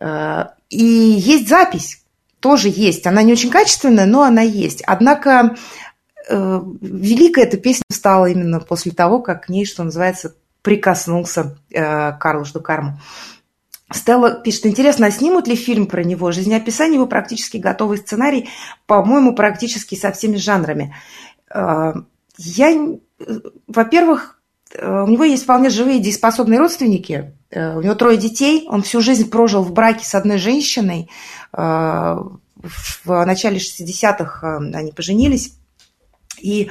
Э, 0.00 0.46
и 0.68 0.84
есть 0.84 1.48
запись, 1.48 2.02
тоже 2.40 2.68
есть. 2.68 3.06
Она 3.06 3.22
не 3.22 3.32
очень 3.32 3.50
качественная, 3.50 4.06
но 4.06 4.22
она 4.22 4.42
есть. 4.42 4.82
Однако 4.86 5.56
великая 6.26 7.42
эта 7.42 7.58
песня 7.58 7.84
стала 7.92 8.24
именно 8.24 8.58
после 8.58 8.92
того, 8.92 9.20
как 9.20 9.44
к 9.44 9.48
ней, 9.50 9.66
что 9.66 9.84
называется, 9.84 10.34
прикоснулся 10.62 11.58
Карлош 11.70 12.52
Дукармо. 12.52 12.98
Стелла 13.92 14.34
пишет, 14.34 14.66
интересно, 14.66 15.06
а 15.06 15.10
снимут 15.10 15.46
ли 15.46 15.56
фильм 15.56 15.86
про 15.86 16.02
него? 16.02 16.32
Жизнеописание 16.32 16.96
его 16.96 17.06
практически 17.06 17.58
готовый 17.58 17.98
сценарий, 17.98 18.48
по-моему, 18.86 19.34
практически 19.34 19.94
со 19.94 20.10
всеми 20.10 20.36
жанрами. 20.36 20.94
А, 21.50 21.94
я, 22.38 22.96
во-первых, 23.66 24.40
у 24.76 25.06
него 25.06 25.24
есть 25.24 25.44
вполне 25.44 25.70
живые 25.70 26.00
дееспособные 26.00 26.58
родственники. 26.58 27.34
У 27.52 27.80
него 27.80 27.94
трое 27.94 28.16
детей. 28.16 28.66
Он 28.68 28.82
всю 28.82 29.00
жизнь 29.00 29.30
прожил 29.30 29.62
в 29.62 29.72
браке 29.72 30.04
с 30.04 30.14
одной 30.14 30.38
женщиной. 30.38 31.08
А, 31.52 32.18
в 33.04 33.24
начале 33.24 33.58
60-х 33.58 34.56
они 34.72 34.90
поженились. 34.90 35.56
И 36.40 36.64
Э, 36.64 36.70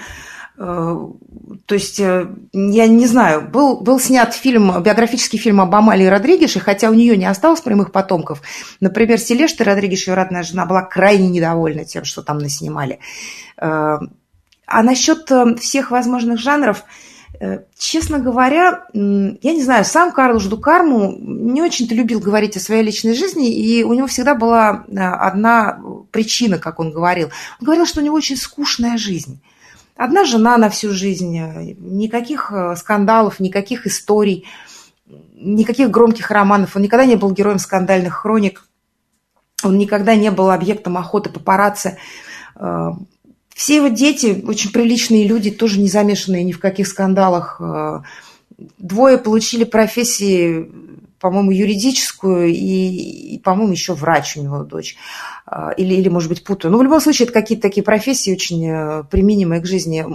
то 0.55 1.15
есть, 1.69 1.99
э, 1.99 2.27
я 2.53 2.87
не 2.87 3.07
знаю, 3.07 3.41
был, 3.41 3.81
был 3.81 3.99
снят 3.99 4.33
фильм, 4.35 4.83
биографический 4.83 5.39
фильм 5.39 5.61
об 5.61 5.73
Амалии 5.73 6.05
Родригеше, 6.05 6.59
хотя 6.59 6.89
у 6.89 6.93
нее 6.93 7.17
не 7.17 7.25
осталось 7.25 7.61
прямых 7.61 7.91
потомков. 7.91 8.41
Например, 8.79 9.19
Селешта 9.19 9.63
Родригеш, 9.63 10.07
ее 10.07 10.13
родная 10.13 10.43
жена, 10.43 10.65
была 10.65 10.83
крайне 10.83 11.29
недовольна 11.29 11.85
тем, 11.85 12.05
что 12.05 12.21
там 12.21 12.37
наснимали. 12.37 12.99
Э, 13.57 13.97
а 14.65 14.83
насчет 14.83 15.29
всех 15.59 15.91
возможных 15.91 16.39
жанров, 16.39 16.83
честно 17.77 18.19
говоря, 18.19 18.85
я 18.93 19.53
не 19.53 19.61
знаю, 19.61 19.83
сам 19.83 20.11
Карлуш 20.13 20.45
Дукарму 20.45 21.17
не 21.19 21.61
очень-то 21.61 21.93
любил 21.93 22.21
говорить 22.21 22.55
о 22.55 22.61
своей 22.61 22.81
личной 22.81 23.13
жизни, 23.13 23.53
и 23.53 23.83
у 23.83 23.93
него 23.93 24.07
всегда 24.07 24.35
была 24.35 24.85
одна 24.87 25.79
причина, 26.11 26.59
как 26.59 26.79
он 26.79 26.91
говорил. 26.91 27.29
Он 27.59 27.65
говорил, 27.65 27.85
что 27.85 27.99
у 27.99 28.03
него 28.03 28.15
очень 28.15 28.37
скучная 28.37 28.97
жизнь. 28.97 29.41
Одна 29.95 30.25
жена 30.25 30.57
на 30.57 30.69
всю 30.69 30.91
жизнь, 30.91 31.37
никаких 31.77 32.51
э, 32.51 32.75
скандалов, 32.75 33.39
никаких 33.39 33.85
историй, 33.85 34.45
никаких 35.35 35.91
громких 35.91 36.31
романов. 36.31 36.75
Он 36.75 36.81
никогда 36.81 37.05
не 37.05 37.15
был 37.15 37.31
героем 37.31 37.59
скандальных 37.59 38.13
хроник, 38.15 38.65
он 39.63 39.77
никогда 39.77 40.15
не 40.15 40.31
был 40.31 40.49
объектом 40.49 40.97
охоты 40.97 41.29
папарацци. 41.29 41.97
Э, 42.55 42.89
все 43.53 43.75
его 43.75 43.87
дети, 43.87 44.43
очень 44.47 44.71
приличные 44.71 45.27
люди, 45.27 45.51
тоже 45.51 45.79
не 45.79 45.87
замешанные 45.87 46.43
ни 46.43 46.51
в 46.51 46.59
каких 46.59 46.87
скандалах, 46.87 47.61
э, 47.61 48.01
Двое 48.77 49.17
получили 49.17 49.63
профессии 49.63 50.71
по-моему, 51.23 51.51
юридическую 51.51 52.49
и, 52.49 53.35
и 53.35 53.39
по-моему, 53.39 53.71
еще 53.71 53.93
врач 53.93 54.35
у 54.35 54.43
него 54.43 54.63
дочь. 54.63 54.97
А, 55.45 55.71
или, 55.71 55.93
или, 55.93 56.09
может 56.09 56.27
быть, 56.27 56.43
путаю. 56.43 56.69
Но 56.73 56.77
в 56.77 56.83
любом 56.83 56.99
случае, 56.99 57.27
это 57.27 57.33
какие-то 57.33 57.61
такие 57.61 57.81
профессии 57.81 58.33
очень 58.33 58.67
э, 58.67 59.03
применимые 59.09 59.61
к 59.61 59.65
жизни. 59.65 60.05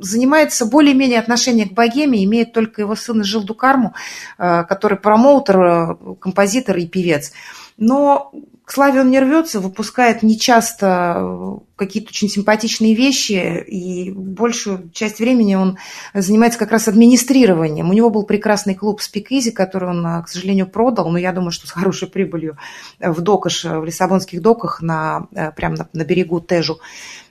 Занимается 0.00 0.64
более-менее 0.64 1.18
отношение 1.18 1.68
к 1.68 1.74
богеме, 1.74 2.24
имеет 2.24 2.54
только 2.54 2.80
его 2.80 2.96
сына 2.96 3.24
Жилду 3.24 3.54
Карму, 3.54 3.92
э, 4.38 4.64
который 4.64 4.96
промоутер, 4.96 5.60
э, 5.60 5.96
композитор 6.18 6.78
и 6.78 6.86
певец. 6.86 7.32
Но 7.76 8.32
к 8.64 8.72
славе 8.72 9.00
он 9.00 9.10
не 9.10 9.20
рвется, 9.20 9.60
выпускает 9.60 10.22
нечасто 10.22 11.16
э, 11.18 11.56
какие-то 11.76 12.08
очень 12.08 12.30
симпатичные 12.30 12.94
вещи, 12.94 13.62
и 13.66 14.10
большую 14.10 14.90
часть 14.90 15.18
времени 15.18 15.54
он 15.54 15.76
занимается 16.14 16.58
как 16.58 16.70
раз 16.70 16.88
администрированием. 16.88 17.90
У 17.90 17.92
него 17.92 18.08
был 18.08 18.24
прекрасный 18.24 18.74
клуб 18.74 19.00
Speak 19.00 19.26
Easy, 19.30 19.50
который 19.50 19.90
он, 19.90 20.06
э, 20.06 20.22
к 20.22 20.28
сожалению, 20.28 20.66
продал, 20.66 21.10
но 21.10 21.18
я 21.18 21.32
думаю, 21.32 21.50
что 21.50 21.66
с 21.66 21.72
хорошей 21.72 22.08
прибылью 22.08 22.56
в 23.00 23.20
докаш, 23.20 23.64
в 23.64 23.84
лиссабонских 23.84 24.40
доках, 24.40 24.80
на, 24.80 25.28
э, 25.32 25.52
прямо 25.52 25.76
на, 25.76 25.88
на 25.92 26.04
берегу 26.04 26.40
Тежу. 26.40 26.78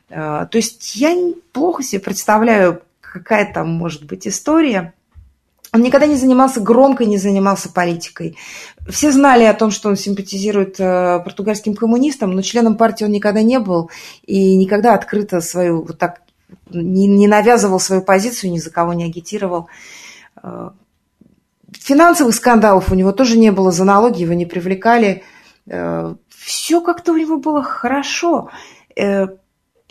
То 0.10 0.50
есть 0.54 0.96
я 0.96 1.16
плохо 1.54 1.82
себе 1.82 2.00
представляю, 2.00 2.84
какая 3.02 3.52
там 3.52 3.70
может 3.70 4.06
быть 4.06 4.28
история. 4.28 4.94
Он 5.74 5.82
никогда 5.82 6.06
не 6.06 6.16
занимался 6.16 6.62
громко, 6.62 7.04
не 7.04 7.18
занимался 7.18 7.68
политикой. 7.68 8.38
Все 8.88 9.12
знали 9.12 9.44
о 9.44 9.56
том, 9.56 9.72
что 9.72 9.90
он 9.90 9.98
симпатизирует 9.98 10.80
э, 10.80 11.20
португальским 11.24 11.74
коммунистам, 11.74 12.32
но 12.32 12.44
членом 12.44 12.78
партии 12.78 13.06
он 13.06 13.12
никогда 13.12 13.42
не 13.42 13.60
был 13.60 13.90
и 14.24 14.56
никогда 14.56 14.94
открыто 14.94 15.42
свою, 15.42 15.82
вот 15.82 15.98
так, 15.98 16.22
не, 16.70 17.08
не 17.08 17.28
навязывал 17.28 17.80
свою 17.80 18.04
позицию, 18.04 18.52
ни 18.52 18.60
за 18.60 18.70
кого 18.70 18.94
не 18.94 19.06
агитировал. 19.06 19.68
Э, 20.44 20.70
финансовых 21.72 22.36
скандалов 22.36 22.92
у 22.92 22.96
него 22.96 23.12
тоже 23.12 23.40
не 23.40 23.52
было, 23.52 23.72
за 23.72 23.84
налоги 23.84 24.22
его 24.22 24.34
не 24.34 24.46
привлекали. 24.46 25.24
Э, 25.66 26.14
Все 26.30 26.82
как-то 26.82 27.14
у 27.14 27.18
него 27.18 27.38
было 27.38 27.64
хорошо. 27.64 28.52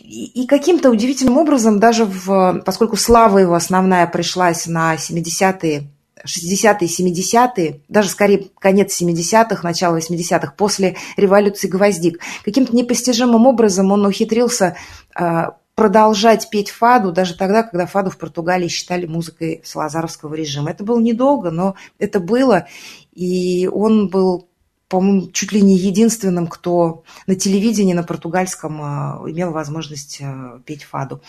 И 0.03 0.45
каким-то 0.47 0.91
удивительным 0.91 1.37
образом, 1.37 1.79
даже 1.79 2.03
в, 2.03 2.61
поскольку 2.65 2.97
слава 2.97 3.37
его 3.37 3.53
основная 3.53 4.05
пришлась 4.05 4.67
на 4.67 4.95
70-е, 4.95 5.87
60-е, 6.25 6.87
70-е, 6.87 7.81
даже 7.87 8.09
скорее 8.09 8.49
конец 8.59 9.01
70-х, 9.01 9.61
начало 9.63 9.97
80-х, 9.97 10.53
после 10.57 10.97
революции 11.15 11.69
«Гвоздик», 11.69 12.19
каким-то 12.43 12.75
непостижимым 12.75 13.47
образом 13.47 13.93
он 13.93 14.05
ухитрился 14.05 14.75
а, 15.15 15.55
продолжать 15.75 16.49
петь 16.49 16.69
фаду 16.69 17.11
даже 17.11 17.35
тогда, 17.35 17.63
когда 17.63 17.85
фаду 17.85 18.09
в 18.09 18.17
Португалии 18.17 18.67
считали 18.67 19.05
музыкой 19.05 19.61
салазаровского 19.63 20.33
режима. 20.33 20.71
Это 20.71 20.83
было 20.83 20.99
недолго, 20.99 21.49
но 21.49 21.75
это 21.97 22.19
было, 22.19 22.67
и 23.13 23.69
он 23.71 24.09
был 24.09 24.47
по-моему, 24.93 25.31
чуть 25.31 25.51
ли 25.51 25.59
не 25.63 25.75
единственным, 25.75 26.45
кто 26.45 27.03
на 27.25 27.33
телевидении 27.33 27.93
на 27.93 28.03
португальском 28.03 28.79
э, 28.79 29.31
имел 29.31 29.49
возможность 29.49 30.19
э, 30.21 30.59
петь 30.65 30.83
фаду. 30.83 31.19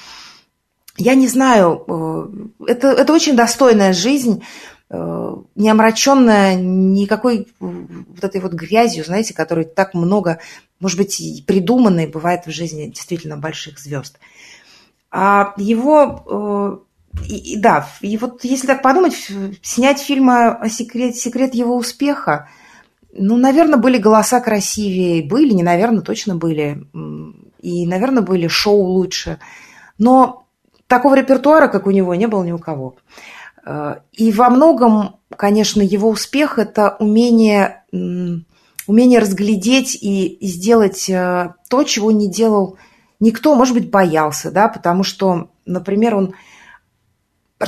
Я 0.99 1.15
не 1.15 1.29
знаю, 1.29 1.83
э, 1.89 2.73
это, 2.73 2.89
это 2.89 3.11
очень 3.15 3.35
достойная 3.35 3.95
жизнь, 3.95 4.43
не 4.91 5.71
омраченная 5.71 6.57
никакой 6.57 7.49
вот 7.59 8.23
этой 8.23 8.41
вот 8.43 8.53
грязью, 8.53 9.03
знаете, 9.03 9.33
которой 9.33 9.65
так 9.65 9.95
много, 9.95 10.41
может 10.79 10.99
быть, 10.99 11.45
придуманной 11.47 12.07
бывает 12.07 12.47
в 12.47 12.51
жизни 12.51 12.91
действительно 12.91 13.39
больших 13.39 13.79
звезд. 13.79 14.19
А 15.11 15.55
его 15.57 16.85
и, 17.27 17.57
да, 17.57 17.89
и 18.03 18.19
вот 18.19 18.45
если 18.45 18.67
так 18.67 18.83
подумать, 18.83 19.17
снять 19.63 20.01
фильм 20.01 20.29
о 20.29 20.69
секрет, 20.69 21.17
секрет 21.17 21.55
его 21.55 21.77
успеха– 21.77 22.51
ну, 23.17 23.37
наверное, 23.37 23.79
были 23.79 23.99
голоса 23.99 24.41
красивее. 24.41 25.23
Были, 25.23 25.53
не 25.53 25.63
наверное, 25.63 26.03
точно 26.03 26.37
были. 26.37 26.87
И, 27.61 27.87
наверное, 27.87 28.23
были 28.23 28.49
шоу 28.49 28.83
лучше. 28.83 29.39
Но 29.99 30.47
такого 30.87 31.15
репертуара, 31.15 31.69
как 31.69 31.87
у 31.87 31.91
него, 31.91 32.15
не 32.15 32.27
было 32.27 32.45
ни 32.45 32.53
у 32.53 32.59
кого. 32.59 32.97
Э, 33.65 33.97
и 34.13 34.33
во 34.33 34.51
многом, 34.51 35.17
конечно, 35.37 35.81
его 35.81 36.09
успех– 36.11 36.59
это 36.61 36.97
умение, 36.99 37.85
умение 37.93 39.19
разглядеть 39.21 39.97
и 40.01 40.39
сделать 40.41 41.09
э, 41.09 41.55
то, 41.69 41.85
чего 41.85 42.11
не 42.11 42.29
делал 42.29 42.77
никто, 43.21 43.55
может 43.55 43.75
быть, 43.75 43.91
боялся, 43.91 44.51
да, 44.51 44.69
потому 44.69 45.03
что, 45.05 45.51
например, 45.65 46.17
он 46.17 46.35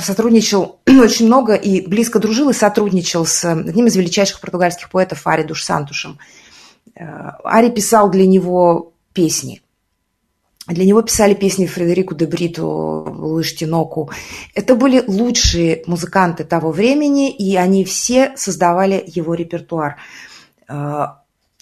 сотрудничал 0.01 0.79
очень 0.87 1.27
много 1.27 1.55
и 1.55 1.85
близко 1.85 2.19
дружил 2.19 2.49
и 2.49 2.53
сотрудничал 2.53 3.25
с 3.25 3.45
одним 3.45 3.87
из 3.87 3.95
величайших 3.95 4.39
португальских 4.39 4.89
поэтов 4.89 5.25
Ари 5.25 5.43
Душ 5.43 5.63
Сантушем. 5.63 6.17
Э, 6.95 7.31
Ари 7.43 7.69
писал 7.69 8.09
для 8.09 8.25
него 8.25 8.93
песни. 9.13 9.61
Для 10.67 10.85
него 10.85 11.01
писали 11.01 11.33
песни 11.33 11.65
Фредерику 11.65 12.13
де 12.13 12.25
Бриту, 12.25 12.67
Луиш 13.17 13.55
Тиноку. 13.55 14.11
Это 14.53 14.75
были 14.75 15.03
лучшие 15.07 15.83
музыканты 15.87 16.43
того 16.43 16.71
времени, 16.71 17.31
и 17.31 17.55
они 17.55 17.85
все 17.85 18.33
создавали 18.35 19.01
его 19.07 19.33
репертуар. 19.33 19.97
Э, 20.67 21.05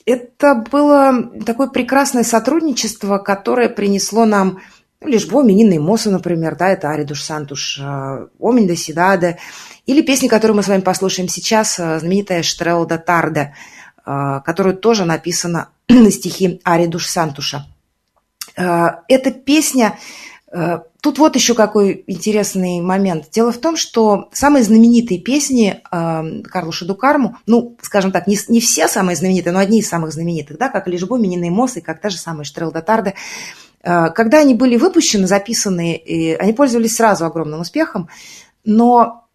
это 0.05 0.63
было 0.71 1.31
такое 1.45 1.67
прекрасное 1.67 2.23
сотрудничество, 2.23 3.17
которое 3.17 3.69
принесло 3.69 4.25
нам 4.25 4.59
Лишбо, 5.01 5.43
Минина 5.43 5.73
и 5.73 5.79
Моса, 5.79 6.09
например, 6.09 6.55
да, 6.55 6.69
это 6.69 6.89
Аридуш 6.89 7.21
Сантуш, 7.21 7.79
э, 7.79 8.27
Омень 8.39 8.67
да 8.67 8.75
Сидаде, 8.75 9.37
или 9.85 10.01
песни, 10.01 10.27
которую 10.27 10.57
мы 10.57 10.63
с 10.63 10.67
вами 10.67 10.81
послушаем 10.81 11.29
сейчас, 11.29 11.79
э, 11.79 11.99
знаменитая 11.99 12.43
Штрел 12.43 12.85
да 12.85 12.97
Тарде, 12.97 13.53
э, 14.05 14.41
которую 14.45 14.77
тоже 14.77 15.05
написана 15.05 15.69
на 15.89 16.11
стихи 16.11 16.61
Аридуш 16.63 17.07
Сантуша. 17.07 17.67
Эта 18.57 19.31
песня 19.31 19.97
Тут 21.01 21.19
вот 21.19 21.35
еще 21.35 21.55
какой 21.55 22.05
интересный 22.07 22.79
момент. 22.79 23.29
Дело 23.29 23.51
в 23.51 23.57
том, 23.57 23.75
что 23.75 24.29
самые 24.31 24.63
знаменитые 24.63 25.19
песни 25.19 25.81
Карлуша 25.91 26.85
Дукарму, 26.85 27.37
ну, 27.45 27.75
скажем 27.81 28.13
так, 28.13 28.27
не, 28.27 28.37
не 28.47 28.61
все 28.61 28.87
самые 28.87 29.17
знаменитые, 29.17 29.51
но 29.51 29.59
одни 29.59 29.79
из 29.79 29.89
самых 29.89 30.13
знаменитых, 30.13 30.57
да, 30.57 30.69
как 30.69 30.87
Лишбо, 30.87 31.17
Минина 31.17 31.45
и 31.45 31.49
Мос, 31.49 31.75
и 31.75 31.81
как 31.81 31.99
та 31.99 32.09
же 32.09 32.17
самая 32.17 32.45
Штрел 32.45 32.71
Датарде, 32.71 33.09
Э, 33.11 33.64
когда 33.85 34.39
они 34.39 34.55
были 34.55 34.77
выпущены, 34.77 35.27
записаны, 35.27 36.01
они 36.39 36.53
пользовались 36.53 36.95
сразу 36.95 37.25
огромным 37.25 37.59
успехом, 37.59 38.09
но 38.63 39.25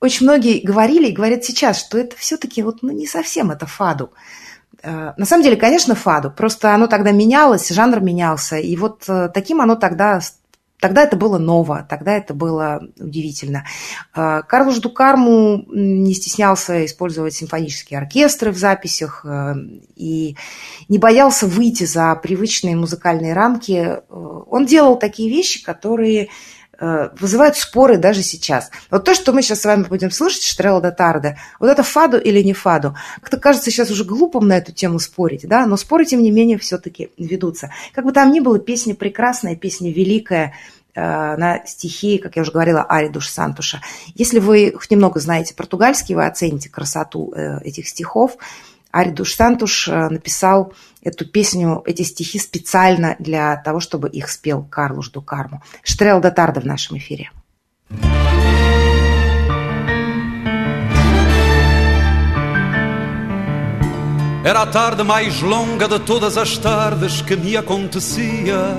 очень 0.00 0.26
многие 0.26 0.60
говорили 0.60 1.08
и 1.08 1.12
говорят 1.12 1.44
сейчас, 1.44 1.78
что 1.78 1.98
это 1.98 2.16
все-таки 2.16 2.62
вот, 2.62 2.82
ну, 2.82 2.90
не 2.90 3.06
совсем 3.06 3.50
это 3.50 3.66
фаду. 3.66 4.10
Э, 4.82 5.12
на 5.16 5.26
самом 5.26 5.44
деле, 5.44 5.56
конечно, 5.56 5.94
фаду, 5.94 6.30
просто 6.30 6.74
оно 6.74 6.86
тогда 6.86 7.12
менялось, 7.12 7.68
жанр 7.68 8.00
менялся, 8.00 8.56
и 8.56 8.76
вот 8.76 9.04
э, 9.08 9.30
таким 9.32 9.60
оно 9.60 9.76
тогда 9.76 10.20
Тогда 10.80 11.02
это 11.02 11.16
было 11.16 11.38
ново, 11.38 11.86
тогда 11.88 12.16
это 12.16 12.32
было 12.32 12.82
удивительно. 12.98 13.66
А, 14.14 14.42
Карлуш 14.42 14.78
Дукарму 14.78 15.64
не 15.68 16.14
стеснялся 16.14 16.84
использовать 16.86 17.34
симфонические 17.34 17.98
оркестры 17.98 18.50
в 18.50 18.58
записях 18.58 19.24
э, 19.24 19.54
и 19.96 20.36
не 20.88 20.98
боялся 20.98 21.46
выйти 21.46 21.84
за 21.84 22.14
привычные 22.16 22.76
музыкальные 22.76 23.34
рамки. 23.34 23.72
Э, 23.72 24.00
он 24.08 24.64
делал 24.64 24.98
такие 24.98 25.28
вещи, 25.28 25.62
которые 25.62 26.30
вызывают 26.80 27.56
споры 27.56 27.98
даже 27.98 28.22
сейчас. 28.22 28.70
Вот 28.90 29.04
то, 29.04 29.14
что 29.14 29.32
мы 29.32 29.42
сейчас 29.42 29.60
с 29.60 29.64
вами 29.66 29.84
будем 29.84 30.10
слушать, 30.10 30.42
Штрелла 30.42 30.80
Датарда, 30.80 31.36
вот 31.58 31.68
это 31.68 31.82
фаду 31.82 32.18
или 32.18 32.42
не 32.42 32.54
фаду, 32.54 32.96
как-то 33.20 33.36
кажется 33.36 33.70
сейчас 33.70 33.90
уже 33.90 34.04
глупым 34.04 34.48
на 34.48 34.56
эту 34.56 34.72
тему 34.72 34.98
спорить, 34.98 35.46
да, 35.46 35.66
но 35.66 35.76
споры, 35.76 36.06
тем 36.06 36.22
не 36.22 36.30
менее, 36.30 36.58
все-таки 36.58 37.10
ведутся. 37.18 37.70
Как 37.92 38.04
бы 38.04 38.12
там 38.12 38.32
ни 38.32 38.40
было, 38.40 38.58
песня 38.58 38.94
прекрасная, 38.94 39.56
песня 39.56 39.92
великая, 39.92 40.54
э, 40.94 41.00
на 41.00 41.64
стихи, 41.66 42.18
как 42.18 42.36
я 42.36 42.42
уже 42.42 42.52
говорила, 42.52 42.82
Аридуш 42.82 43.28
Сантуша. 43.28 43.80
Если 44.14 44.38
вы 44.38 44.72
хоть 44.74 44.90
немного 44.90 45.20
знаете 45.20 45.54
португальский, 45.54 46.14
вы 46.14 46.26
оцените 46.26 46.70
красоту 46.70 47.32
э, 47.34 47.60
этих 47.62 47.88
стихов. 47.88 48.36
Аридуш 48.90 49.34
Сантуш 49.34 49.86
написал 49.86 50.72
эту 51.01 51.25
песню, 51.25 51.83
эти 51.85 52.01
стихи 52.01 52.39
специально 52.39 53.15
для 53.19 53.55
того, 53.57 53.79
чтобы 53.79 54.09
их 54.09 54.29
спел 54.29 54.63
Карлуш 54.63 55.09
Дукарму. 55.09 55.61
Штрел 55.83 56.19
Датарда 56.19 56.61
в 56.61 56.65
нашем 56.65 56.97
эфире. 56.97 57.31
Era 64.45 64.61
a 64.61 64.67
tarde 64.67 65.03
mais 65.03 65.41
longa 65.41 65.87
de 65.87 65.97
todas 65.97 66.37
as 66.37 66.55
tardes 66.59 67.19
que 67.19 67.35
me 67.35 67.57
acontecia. 67.57 68.77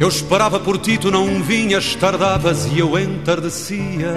Eu 0.00 0.08
esperava 0.08 0.58
por 0.58 0.78
ti, 0.78 0.96
tu 0.96 1.10
não 1.10 1.42
vinhas, 1.42 1.94
tardavas 1.94 2.64
e 2.72 2.78
eu 2.78 2.98
entardecia. 2.98 4.16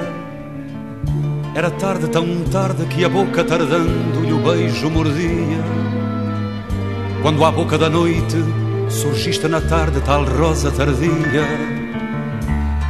Era 1.53 1.69
tarde, 1.71 2.07
tão 2.07 2.25
tarde 2.45 2.86
que 2.86 3.03
a 3.03 3.09
boca 3.09 3.43
tardando 3.43 4.25
e 4.25 4.31
o 4.31 4.39
beijo 4.39 4.89
mordia. 4.89 5.96
Quando 7.22 7.44
à 7.44 7.50
boca 7.50 7.76
da 7.76 7.90
noite 7.90 8.36
surgiste 8.88 9.48
na 9.48 9.60
tarde, 9.60 10.00
tal 10.00 10.24
rosa 10.24 10.70
tardia. 10.70 11.44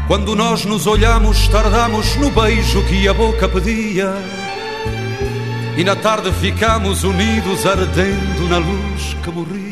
Quando 0.06 0.34
nós 0.36 0.64
nos 0.64 0.86
olhamos, 0.86 1.48
tardamos 1.48 2.16
no 2.16 2.30
beijo 2.30 2.82
que 2.84 3.08
a 3.08 3.14
boca 3.14 3.48
pedia. 3.48 4.12
E 5.76 5.84
na 5.84 5.96
tarde 5.96 6.30
ficamos 6.32 7.04
unidos, 7.04 7.64
ardendo 7.64 8.48
na 8.48 8.58
luz 8.58 9.16
que 9.22 9.30
morria. 9.30 9.68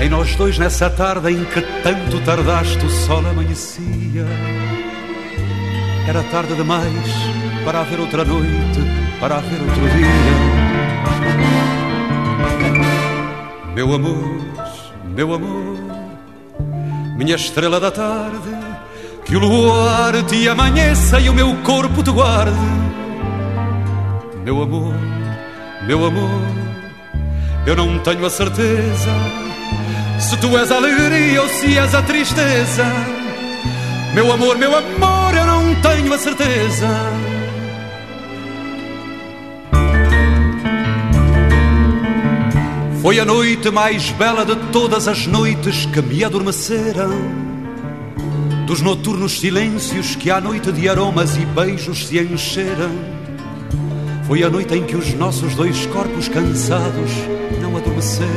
Em 0.00 0.08
nós 0.08 0.36
dois, 0.36 0.58
nessa 0.58 0.88
tarde 0.88 1.32
em 1.32 1.44
que 1.44 1.60
tanto 1.82 2.20
tardaste, 2.20 2.84
o 2.84 2.90
sol 2.90 3.26
amanhecia. 3.26 4.26
Era 6.06 6.22
tarde 6.24 6.54
demais 6.54 6.84
para 7.64 7.80
haver 7.80 8.00
outra 8.00 8.24
noite, 8.24 8.80
para 9.20 9.38
haver 9.38 9.60
outro 9.60 9.82
dia. 9.82 11.77
Meu 13.74 13.94
amor, 13.94 14.40
meu 15.04 15.34
amor, 15.34 15.78
minha 17.16 17.36
estrela 17.36 17.78
da 17.78 17.90
tarde, 17.90 18.56
que 19.24 19.36
o 19.36 19.38
luar 19.38 20.22
te 20.24 20.48
amanheça 20.48 21.20
e 21.20 21.28
o 21.28 21.34
meu 21.34 21.54
corpo 21.62 22.02
te 22.02 22.10
guarde. 22.10 22.56
Meu 24.44 24.62
amor, 24.62 24.94
meu 25.86 26.04
amor, 26.04 26.42
eu 27.66 27.76
não 27.76 27.98
tenho 28.00 28.24
a 28.26 28.30
certeza 28.30 29.10
se 30.18 30.36
tu 30.38 30.58
és 30.58 30.70
a 30.70 30.76
alegria 30.76 31.42
ou 31.42 31.48
se 31.48 31.78
és 31.78 31.94
a 31.94 32.02
tristeza. 32.02 32.84
Meu 34.14 34.32
amor, 34.32 34.58
meu 34.58 34.76
amor, 34.76 35.34
eu 35.34 35.46
não 35.46 35.74
tenho 35.80 36.12
a 36.12 36.18
certeza. 36.18 36.88
Foi 43.08 43.18
a 43.18 43.24
noite 43.24 43.70
mais 43.70 44.10
bela 44.10 44.44
de 44.44 44.54
todas 44.70 45.08
as 45.08 45.26
noites 45.26 45.86
que 45.86 46.02
me 46.02 46.22
adormeceram. 46.22 47.08
Dos 48.66 48.82
noturnos 48.82 49.40
silêncios 49.40 50.14
que 50.14 50.30
à 50.30 50.42
noite 50.42 50.70
de 50.70 50.90
aromas 50.90 51.34
e 51.38 51.46
beijos 51.46 52.06
se 52.06 52.18
encheram. 52.18 52.90
Foi 54.26 54.42
a 54.42 54.50
noite 54.50 54.74
em 54.74 54.84
que 54.84 54.94
os 54.94 55.14
nossos 55.14 55.54
dois 55.54 55.86
corpos 55.86 56.28
cansados 56.28 57.10
não 57.62 57.78
adormeceram. 57.78 58.28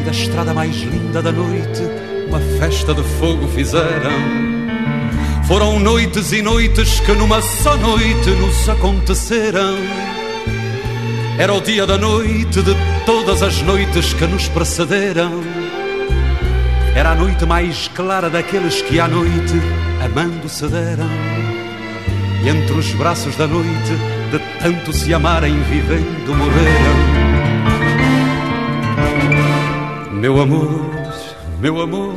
E 0.00 0.02
da 0.02 0.10
estrada 0.10 0.52
mais 0.52 0.74
linda 0.78 1.22
da 1.22 1.30
noite, 1.30 1.82
uma 2.26 2.40
festa 2.58 2.92
de 2.92 3.04
fogo 3.20 3.46
fizeram. 3.54 4.10
Foram 5.46 5.78
noites 5.78 6.32
e 6.32 6.42
noites 6.42 6.98
que 6.98 7.12
numa 7.12 7.40
só 7.40 7.76
noite 7.76 8.30
nos 8.30 8.68
aconteceram. 8.68 10.19
Era 11.40 11.54
o 11.54 11.60
dia 11.62 11.86
da 11.86 11.96
noite 11.96 12.60
de 12.60 12.76
todas 13.06 13.42
as 13.42 13.62
noites 13.62 14.12
que 14.12 14.26
nos 14.26 14.46
precederam. 14.48 15.40
Era 16.94 17.12
a 17.12 17.14
noite 17.14 17.46
mais 17.46 17.88
clara 17.88 18.28
daqueles 18.28 18.82
que 18.82 19.00
à 19.00 19.08
noite 19.08 19.54
amando 20.04 20.46
se 20.50 20.68
deram. 20.68 21.08
E 22.44 22.48
entre 22.50 22.74
os 22.74 22.92
braços 22.92 23.36
da 23.36 23.46
noite, 23.46 23.70
de 24.30 24.38
tanto 24.60 24.92
se 24.92 25.14
amarem, 25.14 25.58
vivendo 25.62 26.34
morreram. 26.36 26.98
Meu 30.12 30.42
amor, 30.42 30.90
meu 31.58 31.80
amor, 31.80 32.16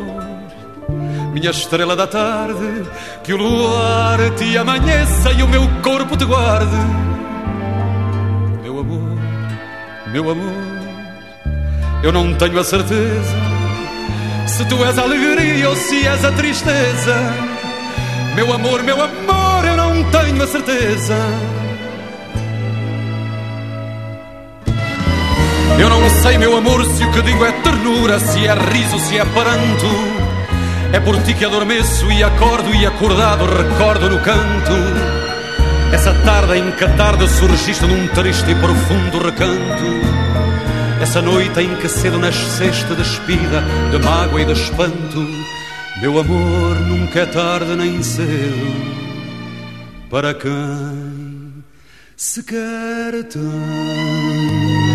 minha 1.31 1.51
estrela 1.51 1.95
da 1.95 2.07
tarde, 2.07 2.83
que 3.23 3.31
o 3.31 3.37
luar 3.37 4.19
te 4.31 4.57
amanheça 4.57 5.31
e 5.31 5.41
o 5.41 5.47
meu 5.47 5.65
corpo 5.81 6.17
te 6.17 6.25
guarde 6.25 7.12
meu 10.13 10.29
amor, 10.29 10.53
eu 12.03 12.11
não 12.11 12.35
tenho 12.35 12.59
a 12.59 12.63
certeza 12.63 13.35
se 14.45 14.63
tu 14.65 14.85
és 14.85 14.95
a 14.99 15.01
alegria 15.01 15.67
ou 15.67 15.75
se 15.75 16.05
és 16.05 16.23
a 16.23 16.31
tristeza. 16.33 17.15
Meu 18.35 18.53
amor, 18.53 18.83
meu 18.83 19.01
amor, 19.01 19.65
eu 19.65 19.75
não 19.75 20.03
tenho 20.11 20.43
a 20.43 20.47
certeza. 20.47 21.17
Eu 25.79 25.89
não 25.89 26.07
sei, 26.21 26.37
meu 26.37 26.55
amor, 26.55 26.85
se 26.85 27.03
o 27.03 27.11
que 27.11 27.21
digo 27.23 27.43
é 27.43 27.51
ternura, 27.63 28.19
se 28.19 28.45
é 28.45 28.53
riso, 28.53 28.99
se 28.99 29.17
é 29.17 29.25
pranto. 29.25 29.87
É 30.93 30.99
por 30.99 31.17
ti 31.23 31.33
que 31.33 31.45
adormeço 31.45 32.11
e 32.11 32.23
acordo 32.23 32.75
e 32.75 32.85
acordado 32.85 33.45
recordo 33.45 34.11
no 34.11 34.19
canto. 34.19 35.22
Essa 35.93 36.13
tarde 36.25 36.57
em 36.57 36.71
que 36.71 36.83
a 36.83 36.89
tarde 36.95 37.29
surgiste 37.29 37.85
num 37.85 38.07
triste 38.07 38.49
e 38.49 38.55
profundo 38.55 39.19
recanto. 39.19 39.85
Essa 40.99 41.21
noite 41.21 41.61
em 41.61 41.75
que 41.75 41.87
cedo 41.87 42.17
nasceste 42.17 42.93
despida 42.95 43.63
de 43.91 43.99
mágoa 44.03 44.41
e 44.41 44.45
de 44.45 44.53
espanto. 44.53 45.25
Meu 46.01 46.19
amor, 46.19 46.75
nunca 46.87 47.19
é 47.19 47.25
tarde 47.27 47.75
nem 47.75 48.01
cedo 48.01 48.93
para 50.09 50.33
quem 50.33 51.63
se 52.15 52.43
quer 52.43 53.23
tanto. 53.23 54.92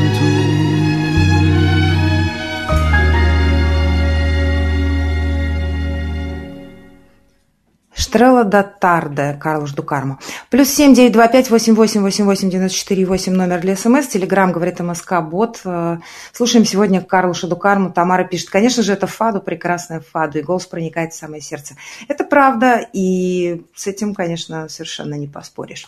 Стрелла 8.08 8.44
да 8.44 8.62
Тарде, 8.62 9.36
Карлош 9.38 9.72
Дукармо. 9.72 10.18
Плюс 10.48 10.70
семь 10.70 10.94
девять 10.94 11.12
два 11.12 11.28
пять 11.28 11.50
восемь 11.50 11.74
восемь 11.74 12.00
восемь 12.00 12.24
восемь 12.24 12.48
девяносто 12.48 12.78
четыре 12.78 13.04
восемь 13.04 13.34
номер 13.34 13.60
для 13.60 13.76
СМС. 13.76 14.06
Телеграмм 14.06 14.50
говорит 14.50 14.80
МСК 14.80 15.20
Бот. 15.20 15.60
Э, 15.66 15.98
слушаем 16.32 16.64
сегодня 16.64 17.02
Карлоша 17.02 17.48
Дукарму. 17.48 17.92
Тамара 17.92 18.24
пишет. 18.24 18.48
Конечно 18.48 18.82
же, 18.82 18.94
это 18.94 19.06
фаду, 19.06 19.42
прекрасная 19.42 20.00
фаду, 20.00 20.38
и 20.38 20.42
голос 20.42 20.64
проникает 20.64 21.12
в 21.12 21.18
самое 21.18 21.42
сердце. 21.42 21.74
Это 22.08 22.24
правда, 22.24 22.80
и 22.94 23.66
с 23.74 23.86
этим, 23.86 24.14
конечно, 24.14 24.70
совершенно 24.70 25.12
не 25.16 25.26
поспоришь. 25.26 25.84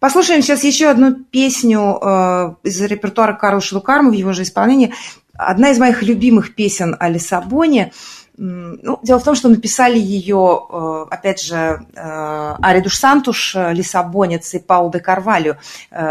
Послушаем 0.00 0.42
сейчас 0.42 0.64
еще 0.64 0.88
одну 0.88 1.14
песню 1.14 1.96
э, 2.02 2.54
из 2.64 2.80
репертуара 2.80 3.34
Карлоша 3.34 3.76
Дукарму 3.76 4.10
в 4.10 4.14
его 4.14 4.32
же 4.32 4.42
исполнении. 4.42 4.92
Одна 5.34 5.70
из 5.70 5.78
моих 5.78 6.02
любимых 6.02 6.56
песен 6.56 6.96
о 6.98 7.08
Лиссабоне– 7.08 7.92
ну, 8.38 8.98
дело 9.02 9.18
в 9.18 9.24
том, 9.24 9.34
что 9.34 9.48
написали 9.48 9.98
ее, 9.98 10.66
э, 10.70 11.06
опять 11.10 11.42
же, 11.42 11.86
э, 11.94 12.54
Аридуш 12.62 12.96
Сантуш, 12.96 13.54
э, 13.54 13.72
Лиссабонец 13.74 14.54
и 14.54 14.58
Паул 14.58 14.90
де 14.90 15.00
Карвалью, 15.00 15.58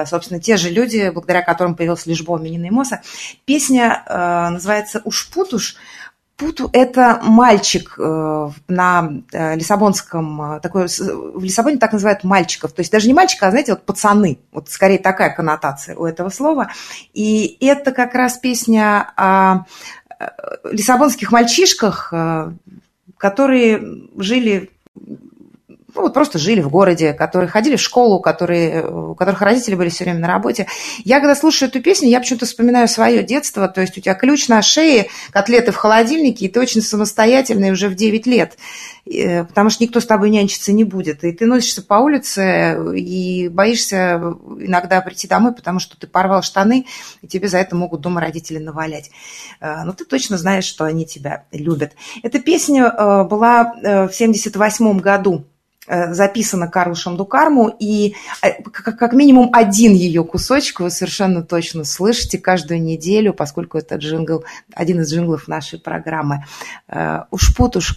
собственно, 0.05 0.39
те 0.39 0.57
же 0.57 0.69
люди, 0.69 1.09
благодаря 1.09 1.41
которым 1.41 1.75
появился 1.75 2.09
Лишбо 2.09 2.37
Минина 2.37 2.65
и 2.65 2.69
Моса. 2.69 3.01
Песня 3.45 4.03
называется 4.07 5.01
«Ушпутуш», 5.03 5.77
Путу– 6.37 6.71
это 6.73 7.19
мальчик 7.21 7.95
на 7.99 9.11
Лиссабонском, 9.31 10.59
такой, 10.59 10.87
в 10.87 11.43
Лиссабоне 11.43 11.77
так 11.77 11.93
называют 11.93 12.23
мальчиков, 12.23 12.71
то 12.71 12.79
есть 12.79 12.91
даже 12.91 13.07
не 13.07 13.13
мальчика, 13.13 13.47
а, 13.47 13.51
знаете, 13.51 13.73
вот 13.73 13.85
пацаны, 13.85 14.39
вот 14.51 14.67
скорее 14.67 14.97
такая 14.97 15.35
коннотация 15.35 15.95
у 15.95 16.03
этого 16.03 16.29
слова. 16.29 16.71
И 17.13 17.57
это 17.61 17.91
как 17.91 18.15
раз 18.15 18.39
песня 18.39 19.13
о 19.15 19.65
лиссабонских 20.71 21.31
мальчишках, 21.31 22.09
э, 22.11 22.51
которые 23.17 23.81
жили 24.17 24.69
ну, 25.93 26.01
вот 26.03 26.13
просто 26.13 26.39
жили 26.39 26.61
в 26.61 26.69
городе, 26.69 27.13
которые 27.13 27.49
ходили 27.49 27.75
в 27.75 27.81
школу, 27.81 28.19
которые, 28.19 28.85
у 28.85 29.15
которых 29.15 29.41
родители 29.41 29.75
были 29.75 29.89
все 29.89 30.03
время 30.03 30.19
на 30.19 30.27
работе. 30.27 30.67
Я, 31.03 31.19
когда 31.19 31.35
слушаю 31.35 31.69
эту 31.69 31.81
песню, 31.81 32.09
я 32.09 32.19
почему-то 32.19 32.45
вспоминаю 32.45 32.87
свое 32.87 33.23
детство, 33.23 33.67
то 33.67 33.81
есть 33.81 33.97
у 33.97 34.01
тебя 34.01 34.13
ключ 34.13 34.47
на 34.47 34.61
шее, 34.61 35.07
котлеты 35.31 35.71
в 35.71 35.75
холодильнике, 35.75 36.45
и 36.45 36.47
ты 36.47 36.59
очень 36.59 36.81
самостоятельный 36.81 37.71
уже 37.71 37.89
в 37.89 37.95
9 37.95 38.25
лет, 38.25 38.57
э, 39.05 39.43
потому 39.43 39.69
что 39.69 39.83
никто 39.83 39.99
с 39.99 40.05
тобой 40.05 40.29
нянчиться 40.29 40.71
не 40.71 40.83
будет. 40.83 41.23
И 41.23 41.31
ты 41.31 41.45
носишься 41.45 41.81
по 41.81 41.95
улице 41.95 42.77
и 42.95 43.49
боишься 43.49 44.35
иногда 44.59 45.01
прийти 45.01 45.27
домой, 45.27 45.53
потому 45.53 45.79
что 45.79 45.97
ты 45.97 46.07
порвал 46.07 46.41
штаны, 46.41 46.85
и 47.21 47.27
тебе 47.27 47.47
за 47.47 47.57
это 47.57 47.75
могут 47.75 48.01
дома 48.01 48.21
родители 48.21 48.59
навалять. 48.59 49.11
Э, 49.59 49.83
но 49.83 49.91
ты 49.93 50.05
точно 50.05 50.37
знаешь, 50.37 50.65
что 50.65 50.85
они 50.85 51.05
тебя 51.05 51.43
любят. 51.51 51.93
Эта 52.23 52.39
песня 52.39 52.85
э, 52.85 53.23
была 53.23 53.73
в 53.81 54.11
78 54.11 54.99
году 54.99 55.45
Э, 55.45 55.50
записана 56.13 56.67
Карлушем 56.67 57.17
Дукарму, 57.17 57.67
и 57.79 58.15
э, 58.41 58.63
как 58.63 59.13
минимум 59.13 59.49
один 59.53 59.93
ее 59.93 60.23
кусочек 60.23 60.79
вы 60.79 60.89
совершенно 60.89 61.43
точно 61.43 61.83
слышите 61.83 62.37
каждую 62.37 62.81
неделю, 62.81 63.33
поскольку 63.33 63.77
это 63.77 63.95
джингл, 63.95 64.43
один 64.73 65.01
из 65.01 65.11
джинглов 65.11 65.47
нашей 65.47 65.79
программы. 65.79 66.45
Э, 66.87 67.23
уж 67.31 67.55
путуш 67.55 67.93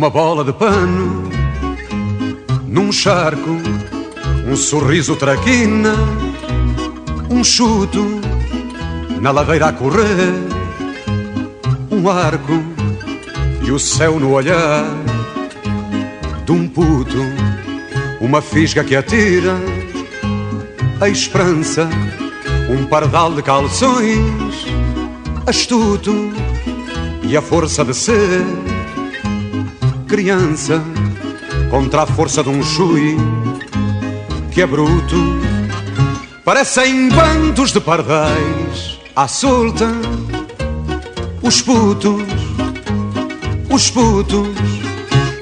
uma 0.00 0.08
bola 0.08 0.42
de 0.42 0.52
pano 0.54 1.28
num 2.66 2.90
charco, 2.90 3.50
um 4.50 4.56
sorriso 4.56 5.14
traquina, 5.14 5.94
um 7.28 7.44
chuto 7.44 8.18
na 9.20 9.30
ladeira 9.30 9.66
a 9.66 9.72
correr, 9.74 10.32
um 11.90 12.08
arco 12.08 12.64
e 13.62 13.70
o 13.70 13.78
céu 13.78 14.18
no 14.18 14.32
olhar 14.32 14.86
de 16.46 16.52
um 16.52 16.66
puto, 16.66 17.18
uma 18.22 18.40
fisga 18.40 18.82
que 18.82 18.96
atira 18.96 19.54
a 20.98 21.10
esperança, 21.10 21.86
um 22.70 22.86
pardal 22.86 23.34
de 23.34 23.42
calções 23.42 24.64
astuto 25.46 26.32
e 27.22 27.36
a 27.36 27.42
força 27.42 27.84
de 27.84 27.92
ser 27.92 28.59
criança 30.10 30.82
contra 31.70 32.02
a 32.02 32.06
força 32.06 32.42
de 32.42 32.48
um 32.48 32.64
chui 32.64 33.16
que 34.50 34.60
é 34.60 34.66
bruto. 34.66 35.38
Parecem 36.44 37.08
bandos 37.10 37.70
de 37.70 37.80
pardais 37.80 38.98
à 39.14 39.28
solta, 39.28 39.86
os 41.40 41.62
putos, 41.62 42.24
os 43.70 43.88
putos 43.88 44.48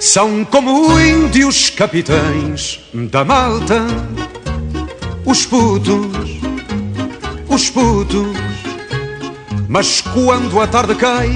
são 0.01 0.45
como 0.45 1.01
índios 1.01 1.71
capitães 1.71 2.79
da 2.93 3.25
malta, 3.25 3.87
os 5.25 5.47
putos, 5.47 6.07
os 7.49 7.71
putos. 7.71 8.37
Mas 9.67 10.03
quando 10.03 10.61
a 10.61 10.67
tarde 10.67 10.95
cai, 10.95 11.31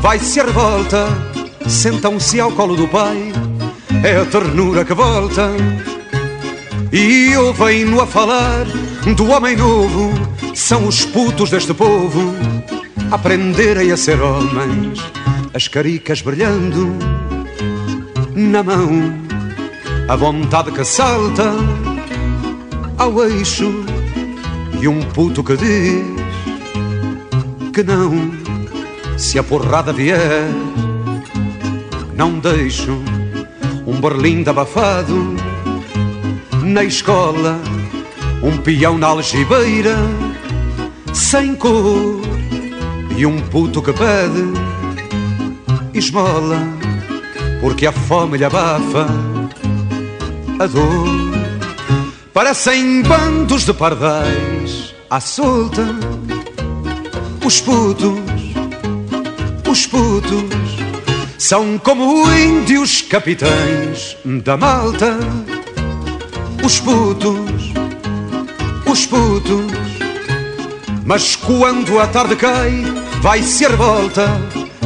vai-se 0.00 0.38
a 0.38 0.44
revolta, 0.44 1.35
sentam-se 1.68 2.40
ao 2.40 2.52
colo 2.52 2.76
do 2.76 2.88
pai, 2.88 3.32
é 4.04 4.16
a 4.16 4.24
ternura 4.26 4.84
que 4.84 4.94
volta. 4.94 5.50
E 6.92 7.36
ouvem-no 7.36 8.00
a 8.00 8.06
falar 8.06 8.64
do 9.16 9.28
homem 9.28 9.56
novo, 9.56 10.10
são 10.54 10.86
os 10.86 11.04
putos 11.04 11.50
deste 11.50 11.74
povo, 11.74 12.34
aprenderem 13.10 13.92
a 13.92 13.96
ser 13.96 14.20
homens, 14.20 15.00
as 15.52 15.68
caricas 15.68 16.22
brilhando 16.22 16.94
na 18.34 18.62
mão, 18.62 19.14
a 20.08 20.16
vontade 20.16 20.70
que 20.72 20.84
salta 20.84 21.52
ao 22.98 23.24
eixo, 23.24 23.84
e 24.80 24.88
um 24.88 25.02
puto 25.02 25.42
que 25.42 25.56
diz 25.56 26.16
que 27.72 27.82
não, 27.82 28.32
se 29.18 29.38
a 29.38 29.42
porrada 29.42 29.92
vier, 29.92 30.48
não 32.16 32.38
deixo 32.38 32.98
um 33.86 34.00
berlim 34.00 34.42
abafado 34.46 35.36
na 36.62 36.82
escola, 36.82 37.60
um 38.42 38.56
peão 38.56 38.98
na 38.98 39.08
algibeira, 39.08 39.96
sem 41.12 41.54
cor, 41.54 42.20
e 43.16 43.24
um 43.24 43.40
puto 43.40 43.80
que 43.80 43.92
pede 43.92 44.52
esmola, 45.94 46.58
porque 47.60 47.86
a 47.86 47.92
fome 47.92 48.38
lhe 48.38 48.44
abafa 48.44 49.06
a 50.58 50.66
dor. 50.66 51.36
Parecem 52.32 53.02
bandos 53.02 53.64
de 53.64 53.72
pardais 53.72 54.94
à 55.08 55.20
solta 55.20 55.86
os 57.46 57.60
putos, 57.60 58.18
os 59.70 59.86
putos, 59.86 60.85
são 61.48 61.78
como 61.78 62.28
índios 62.32 63.02
capitães 63.02 64.16
da 64.24 64.56
malta. 64.56 65.16
Os 66.64 66.80
putos, 66.80 67.72
os 68.84 69.06
putos, 69.06 69.72
mas 71.04 71.36
quando 71.36 72.00
a 72.00 72.08
tarde 72.08 72.34
cai, 72.34 72.82
vai-se 73.20 73.64
a 73.64 73.68
revolta, 73.68 74.26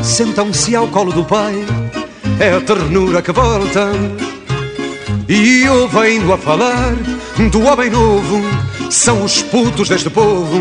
sentam-se 0.02 0.76
ao 0.76 0.86
colo 0.88 1.14
do 1.14 1.24
pai, 1.24 1.54
é 2.38 2.52
a 2.52 2.60
ternura 2.60 3.22
que 3.22 3.32
volta. 3.32 3.88
E 5.26 5.66
ouvem-no 5.66 6.34
a 6.34 6.36
falar 6.36 6.94
do 7.50 7.62
homem 7.62 7.88
novo, 7.88 8.42
são 8.90 9.24
os 9.24 9.42
putos 9.42 9.88
deste 9.88 10.10
povo 10.10 10.60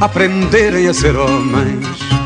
aprenderem 0.00 0.88
a 0.88 0.94
ser 0.94 1.14
homens. 1.16 2.21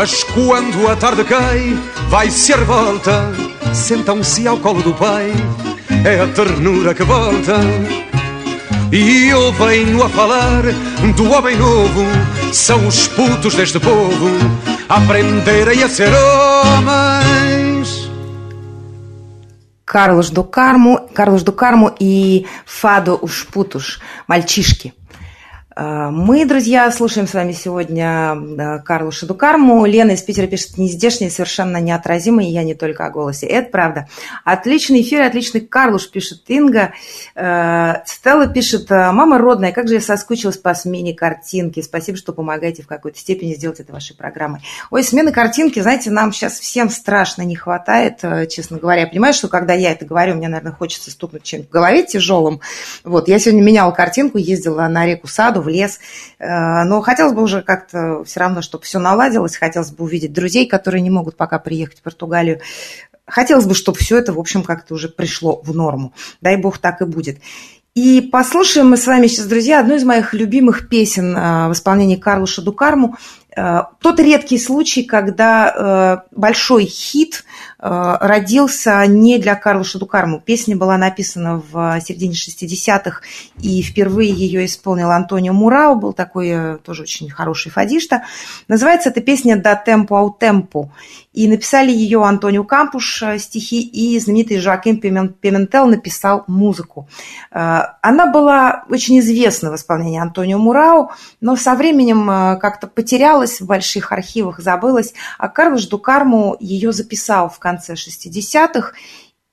Mas 0.00 0.24
quando 0.24 0.88
a 0.88 0.96
tarde 0.96 1.22
cai, 1.24 1.78
vai 2.08 2.30
ser 2.30 2.64
volta. 2.64 3.34
sentam-se 3.74 4.48
ao 4.48 4.56
colo 4.58 4.80
do 4.82 4.94
pai, 4.94 5.30
é 6.02 6.22
a 6.22 6.26
ternura 6.28 6.94
que 6.94 7.02
volta. 7.02 7.56
E 8.90 9.28
eu 9.28 9.52
venho 9.52 10.02
a 10.02 10.08
falar 10.08 10.62
do 11.14 11.30
homem 11.30 11.54
novo, 11.54 12.00
são 12.50 12.86
os 12.86 13.08
putos 13.08 13.54
deste 13.54 13.78
povo, 13.78 14.30
a 14.88 14.96
aprenderem 14.96 15.82
a 15.82 15.88
ser 15.90 16.08
homens. 16.14 18.10
Carlos 19.84 20.30
do 20.30 20.44
Carmo, 20.44 21.10
Carlos 21.12 21.42
do 21.42 21.52
Carmo 21.52 21.94
e 22.00 22.46
Fado 22.64 23.18
os 23.20 23.44
putos, 23.44 23.98
Malchisque. 24.26 24.94
А, 25.82 26.10
мы, 26.10 26.44
друзья, 26.44 26.92
слушаем 26.92 27.26
с 27.26 27.32
вами 27.32 27.52
сегодня 27.52 28.82
Карлу 28.84 29.10
Шадукарму. 29.10 29.86
Лена 29.86 30.10
из 30.10 30.20
Питера 30.20 30.46
пишет, 30.46 30.76
не 30.76 30.90
здешний, 30.90 31.30
совершенно 31.30 31.78
неотразимый, 31.78 32.48
я 32.48 32.64
не 32.64 32.74
только 32.74 33.06
о 33.06 33.10
голосе. 33.10 33.46
Это 33.46 33.70
правда. 33.70 34.06
Отличный 34.44 35.00
эфир, 35.00 35.22
отличный 35.22 35.62
Карлуш, 35.62 36.10
пишет 36.10 36.42
Инга. 36.48 36.92
А, 37.34 38.02
Стелла 38.04 38.46
пишет, 38.46 38.90
мама 38.90 39.38
родная, 39.38 39.72
как 39.72 39.88
же 39.88 39.94
я 39.94 40.00
соскучилась 40.02 40.58
по 40.58 40.74
смене 40.74 41.14
картинки. 41.14 41.80
Спасибо, 41.80 42.18
что 42.18 42.34
помогаете 42.34 42.82
в 42.82 42.86
какой-то 42.86 43.18
степени 43.18 43.54
сделать 43.54 43.80
это 43.80 43.90
вашей 43.90 44.14
программой. 44.14 44.60
Ой, 44.90 45.02
смены 45.02 45.32
картинки, 45.32 45.80
знаете, 45.80 46.10
нам 46.10 46.34
сейчас 46.34 46.60
всем 46.60 46.90
страшно 46.90 47.40
не 47.40 47.56
хватает, 47.56 48.20
честно 48.50 48.76
говоря. 48.76 49.02
Я 49.02 49.06
понимаю, 49.06 49.32
что 49.32 49.48
когда 49.48 49.72
я 49.72 49.92
это 49.92 50.04
говорю, 50.04 50.34
мне, 50.34 50.48
наверное, 50.48 50.72
хочется 50.72 51.10
стукнуть 51.10 51.44
чем-то 51.44 51.68
в 51.68 51.70
голове 51.70 52.02
тяжелым. 52.02 52.60
Вот, 53.02 53.28
я 53.28 53.38
сегодня 53.38 53.62
меняла 53.62 53.92
картинку, 53.92 54.36
ездила 54.36 54.86
на 54.86 55.06
реку 55.06 55.26
Саду, 55.26 55.69
лес. 55.70 56.00
Э, 56.38 56.84
но 56.84 57.00
хотелось 57.00 57.32
бы 57.32 57.42
уже 57.42 57.62
как-то 57.62 58.24
все 58.24 58.40
равно, 58.40 58.62
чтобы 58.62 58.84
все 58.84 58.98
наладилось, 58.98 59.56
хотелось 59.56 59.90
бы 59.90 60.04
увидеть 60.04 60.32
друзей, 60.32 60.66
которые 60.66 61.00
не 61.00 61.10
могут 61.10 61.36
пока 61.36 61.58
приехать 61.58 61.98
в 61.98 62.02
Португалию. 62.02 62.60
Хотелось 63.26 63.66
бы, 63.66 63.74
чтобы 63.74 63.98
все 63.98 64.18
это, 64.18 64.32
в 64.32 64.38
общем, 64.38 64.62
как-то 64.62 64.94
уже 64.94 65.08
пришло 65.08 65.60
в 65.62 65.74
норму. 65.74 66.12
Дай 66.40 66.56
бог 66.56 66.78
так 66.78 67.00
и 67.00 67.04
будет. 67.04 67.38
И 67.94 68.20
послушаем 68.20 68.90
мы 68.90 68.96
с 68.96 69.06
вами 69.06 69.26
сейчас, 69.26 69.46
друзья, 69.46 69.80
одну 69.80 69.96
из 69.96 70.04
моих 70.04 70.34
любимых 70.34 70.88
песен 70.88 71.36
э, 71.36 71.68
в 71.68 71.72
исполнении 71.72 72.16
Карлуша 72.16 72.62
Дукарму. 72.62 73.16
Э, 73.56 73.82
тот 74.00 74.20
редкий 74.20 74.58
случай, 74.58 75.04
когда 75.04 76.24
большой 76.30 76.84
хит 76.84 77.44
родился 77.80 79.04
не 79.06 79.38
для 79.38 79.54
Карлуша 79.54 79.98
Дукарму. 79.98 80.40
Песня 80.40 80.76
была 80.76 80.98
написана 80.98 81.62
в 81.70 82.00
середине 82.00 82.34
60-х, 82.34 83.22
и 83.60 83.82
впервые 83.82 84.30
ее 84.30 84.66
исполнил 84.66 85.10
Антонио 85.10 85.52
Мурау, 85.52 85.96
был 85.96 86.12
такой 86.12 86.78
тоже 86.78 87.02
очень 87.02 87.30
хороший 87.30 87.72
фадишта. 87.72 88.24
Называется 88.68 89.08
эта 89.08 89.20
песня 89.20 89.56
«Да 89.56 89.74
темпо 89.76 90.18
ау 90.18 90.30
темпо». 90.30 90.92
И 91.32 91.46
написали 91.46 91.92
ее 91.92 92.24
Антонио 92.24 92.64
Кампуш 92.64 93.22
стихи, 93.38 93.80
и 93.82 94.18
знаменитый 94.18 94.58
Жоаким 94.58 95.00
Пиментел 95.00 95.86
написал 95.86 96.42
музыку. 96.48 97.08
Она 97.50 98.26
была 98.26 98.84
очень 98.88 99.20
известна 99.20 99.70
в 99.70 99.76
исполнении 99.76 100.18
Антонио 100.20 100.58
Мурау, 100.58 101.12
но 101.40 101.54
со 101.54 101.76
временем 101.76 102.58
как-то 102.58 102.88
потерялась 102.88 103.60
в 103.60 103.66
больших 103.66 104.10
архивах, 104.10 104.58
забылась, 104.58 105.14
а 105.38 105.48
Карлош 105.48 105.86
Дукарму 105.86 106.56
ее 106.58 106.92
записал 106.92 107.48
в 107.48 107.60
конце 107.60 107.94
60-х, 107.94 108.92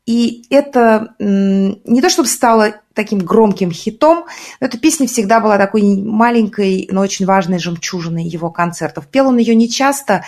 и 0.08 0.46
это 0.50 1.16
не 1.20 2.02
то 2.02 2.10
чтобы 2.10 2.28
стало 2.28 2.76
таким 2.98 3.20
громким 3.20 3.72
хитом, 3.72 4.26
но 4.60 4.68
эта 4.68 4.78
песня 4.78 5.08
всегда 5.08 5.40
была 5.40 5.58
такой 5.58 5.84
маленькой, 5.84 6.90
но 6.92 7.00
очень 7.00 7.26
важной 7.26 7.60
жемчужиной 7.60 8.26
его 8.26 8.50
концертов. 8.50 9.08
Пел 9.08 9.28
он 9.30 9.38
ее 9.38 9.56
нечасто, 9.56 10.26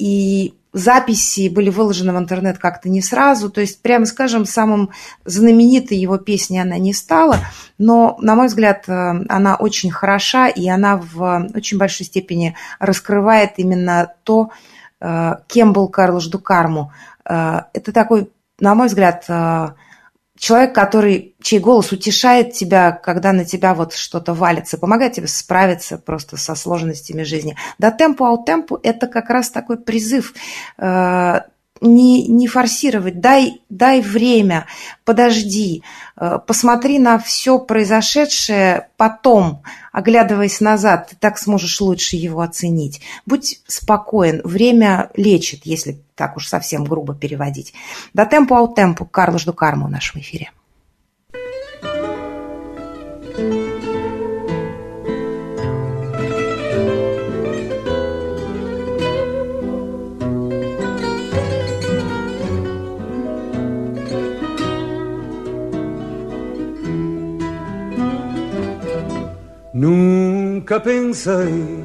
и 0.00 0.54
записи 0.72 1.48
были 1.48 1.70
выложены 1.70 2.12
в 2.12 2.18
интернет 2.18 2.58
как-то 2.58 2.88
не 2.88 3.00
сразу, 3.00 3.50
то 3.50 3.60
есть, 3.60 3.80
прямо 3.80 4.04
скажем, 4.04 4.44
самым 4.44 4.90
знаменитой 5.24 5.96
его 5.96 6.18
песней 6.18 6.60
она 6.60 6.78
не 6.78 6.92
стала, 6.92 7.38
но, 7.78 8.16
на 8.20 8.34
мой 8.34 8.48
взгляд, 8.48 8.84
она 8.88 9.56
очень 9.58 9.90
хороша, 9.90 10.48
и 10.48 10.68
она 10.68 10.96
в 10.96 11.48
очень 11.54 11.78
большой 11.78 12.06
степени 12.06 12.54
раскрывает 12.78 13.52
именно 13.56 14.12
то, 14.24 14.50
кем 15.46 15.72
был 15.72 15.88
Карлош 15.88 16.26
Дукарму. 16.26 16.92
Это 17.24 17.92
такой, 17.92 18.30
на 18.60 18.74
мой 18.74 18.88
взгляд, 18.88 19.24
человек, 20.38 20.74
который, 20.74 21.34
чей 21.42 21.58
голос 21.58 21.92
утешает 21.92 22.52
тебя, 22.52 22.92
когда 22.92 23.32
на 23.32 23.44
тебя 23.44 23.74
вот 23.74 23.94
что-то 23.94 24.34
валится, 24.34 24.78
помогает 24.78 25.12
тебе 25.14 25.26
справиться 25.26 25.98
просто 25.98 26.36
со 26.36 26.54
сложностями 26.54 27.22
жизни. 27.22 27.56
Да 27.78 27.90
темпу 27.90 28.24
ау 28.24 28.44
темпу– 28.44 28.78
это 28.82 29.06
как 29.06 29.30
раз 29.30 29.50
такой 29.50 29.78
призыв 29.78 30.34
э, 30.78 31.40
не, 31.80 32.26
не 32.26 32.46
форсировать, 32.46 33.20
дай, 33.20 33.62
дай 33.68 34.00
время, 34.00 34.66
подожди, 35.04 35.82
э, 36.16 36.38
посмотри 36.46 36.98
на 36.98 37.18
все 37.18 37.58
произошедшее 37.58 38.88
потом, 38.96 39.62
оглядываясь 39.92 40.60
назад, 40.60 41.08
ты 41.10 41.16
так 41.16 41.38
сможешь 41.38 41.80
лучше 41.80 42.16
его 42.16 42.40
оценить. 42.40 43.00
Будь 43.26 43.60
спокоен, 43.66 44.40
время 44.44 45.10
лечит, 45.14 45.60
если 45.64 46.00
так 46.14 46.36
уж 46.36 46.48
совсем 46.48 46.84
грубо 46.84 47.14
переводить. 47.14 47.74
До 48.12 48.26
темпу 48.26 48.54
ау 48.54 48.68
темпу, 48.74 49.06
Карлош 49.06 49.44
Дукарма 49.44 49.86
в 49.86 49.90
нашем 49.90 50.20
эфире. 50.20 50.50
Nunca 69.78 70.80
pensei, 70.80 71.84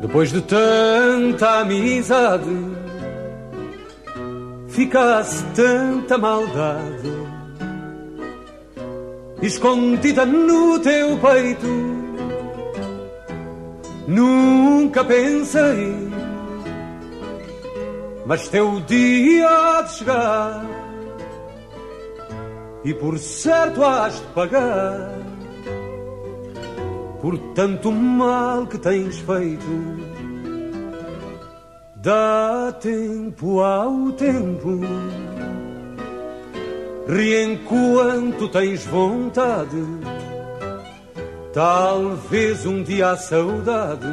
depois 0.00 0.32
de 0.32 0.40
tanta 0.40 1.60
amizade, 1.60 2.50
ficasse 4.66 5.44
tanta 5.54 6.18
maldade 6.18 7.12
escondida 9.42 10.26
no 10.26 10.80
teu 10.80 11.16
peito. 11.18 11.68
Nunca 14.08 15.04
pensei, 15.04 15.94
mas 18.26 18.48
teu 18.48 18.80
dia 18.80 19.48
há 19.48 19.82
de 19.82 19.92
chegar 19.92 20.64
e 22.84 22.92
por 22.92 23.16
certo 23.20 23.84
has 23.84 24.16
de 24.16 24.26
pagar 24.34 25.13
por 27.24 27.38
tanto 27.54 27.90
mal 27.90 28.66
que 28.66 28.76
tens 28.76 29.16
feito. 29.20 29.64
Dá 31.96 32.70
tempo 32.78 33.60
ao 33.60 34.12
tempo, 34.12 34.78
reenquanto 37.08 38.46
tens 38.50 38.84
vontade. 38.84 39.82
Talvez 41.54 42.66
um 42.66 42.82
dia 42.82 43.12
a 43.12 43.16
saudade 43.16 44.06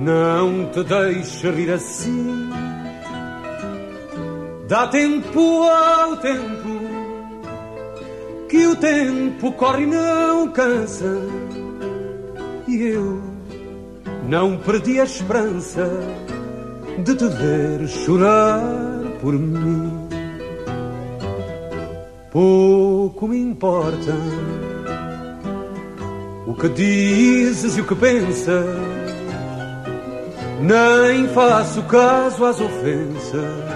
não 0.00 0.68
te 0.72 0.82
deixe 0.82 1.48
rir 1.48 1.70
assim. 1.70 2.50
Dá 4.66 4.88
tempo 4.88 5.62
ao 5.62 6.16
tempo 6.16 6.59
que 8.50 8.66
o 8.66 8.74
tempo 8.74 9.52
corre 9.52 9.84
e 9.84 9.86
não 9.86 10.48
cansa. 10.48 11.22
E 12.66 12.82
eu 12.82 13.22
não 14.28 14.58
perdi 14.58 15.00
a 15.00 15.04
esperança 15.04 15.88
de 16.98 17.14
te 17.14 17.26
ver 17.28 17.86
chorar 17.86 18.60
por 19.20 19.34
mim. 19.34 20.08
Pouco 22.32 23.28
me 23.28 23.40
importa 23.40 24.16
o 26.44 26.54
que 26.54 26.68
dizes 26.70 27.76
e 27.76 27.80
o 27.80 27.86
que 27.86 27.94
pensas, 27.94 28.66
nem 30.60 31.28
faço 31.28 31.82
caso 31.84 32.44
às 32.44 32.60
ofensas 32.60 33.70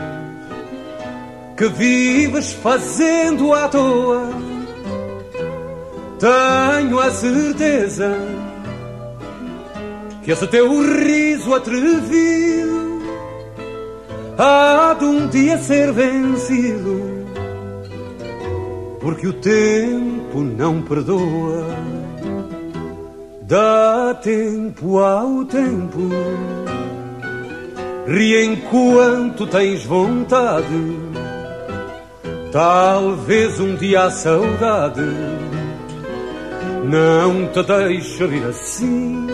que 1.57 1.68
vives 1.68 2.53
fazendo 2.53 3.55
à 3.55 3.68
toa 3.68 4.53
tenho 6.25 6.99
a 6.99 7.11
certeza 7.11 8.16
que 10.22 10.31
esse 10.31 10.47
teu 10.47 10.81
riso 10.81 11.55
atrevido 11.55 13.03
há 14.39 14.97
de 14.99 15.05
um 15.05 15.27
dia 15.27 15.59
ser 15.59 15.93
vencido, 15.93 17.27
porque 19.03 19.27
o 19.27 19.35
tempo 19.35 20.41
não 20.41 20.81
perdoa. 20.81 21.66
Dá 23.43 24.18
tempo 24.22 24.99
ao 25.01 25.45
tempo, 25.45 26.09
ri 28.07 28.47
enquanto 28.47 29.47
tens 29.47 29.85
vontade. 29.85 30.99
Talvez 32.51 33.61
um 33.61 33.75
dia 33.77 34.05
a 34.05 34.11
saudade 34.11 35.03
não 36.89 37.47
te 37.49 37.62
deixe 37.62 38.26
vir 38.26 38.45
assim. 38.45 39.26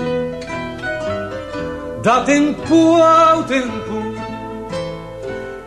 Dá 2.02 2.22
tempo 2.22 2.96
ao 3.02 3.44
tempo, 3.44 4.14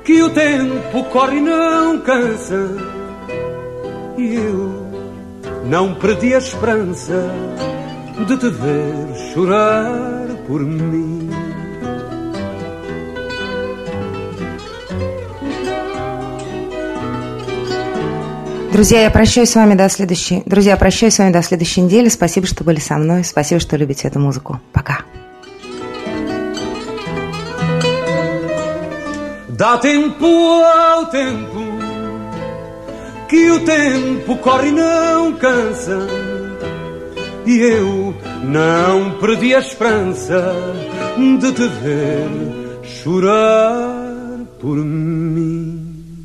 que 0.04 0.24
o 0.24 0.30
tempo 0.32 1.04
corre 1.06 1.38
e 1.38 1.42
não 1.42 2.00
cansa. 2.00 2.70
E 4.18 4.36
eu 4.36 4.84
não 5.66 5.94
perdi 5.96 6.34
a 6.34 6.40
esperança 6.40 7.30
de 8.28 8.38
te 8.38 8.50
ver 8.50 9.34
chorar 9.34 10.28
por 10.48 10.62
mim. 10.62 11.12
Друзья, 18.73 19.03
я 19.03 19.11
прощаюсь 19.11 19.51
с 19.51 19.55
вами 19.55 19.75
до 19.75 19.89
следующей... 19.89 20.43
Друзья, 20.47 20.77
прощаюсь 20.77 21.14
с 21.14 21.19
вами 21.19 21.33
до 21.33 21.43
следующей 21.43 21.81
недели. 21.81 22.09
Спасибо, 22.09 22.47
что 22.47 22.64
были 22.64 22.79
со 22.79 22.97
мной. 22.97 23.25
Спасибо, 23.25 23.61
что 23.61 23.77
любите 23.77 24.07
эту 24.09 24.21
музыку. 24.21 24.61
Пока. 24.73 25.01
Dá 29.49 29.77
tempo 29.79 30.27
ao 30.62 31.07
tempo 31.07 31.59
que 33.29 33.51
o 33.51 33.61
tempo 33.61 34.37
corre 34.37 34.69
e 34.69 34.73
não 34.73 35.33
cansa 35.35 36.07
e 37.45 37.59
eu 37.61 38.14
não 38.45 39.19
perdi 39.19 39.55
a 39.55 39.59
esperança 39.59 40.55
de 41.16 41.53
te 41.53 41.69
ver 41.83 42.29
chorar 42.85 44.47
por 44.61 44.77
mim. 44.77 46.23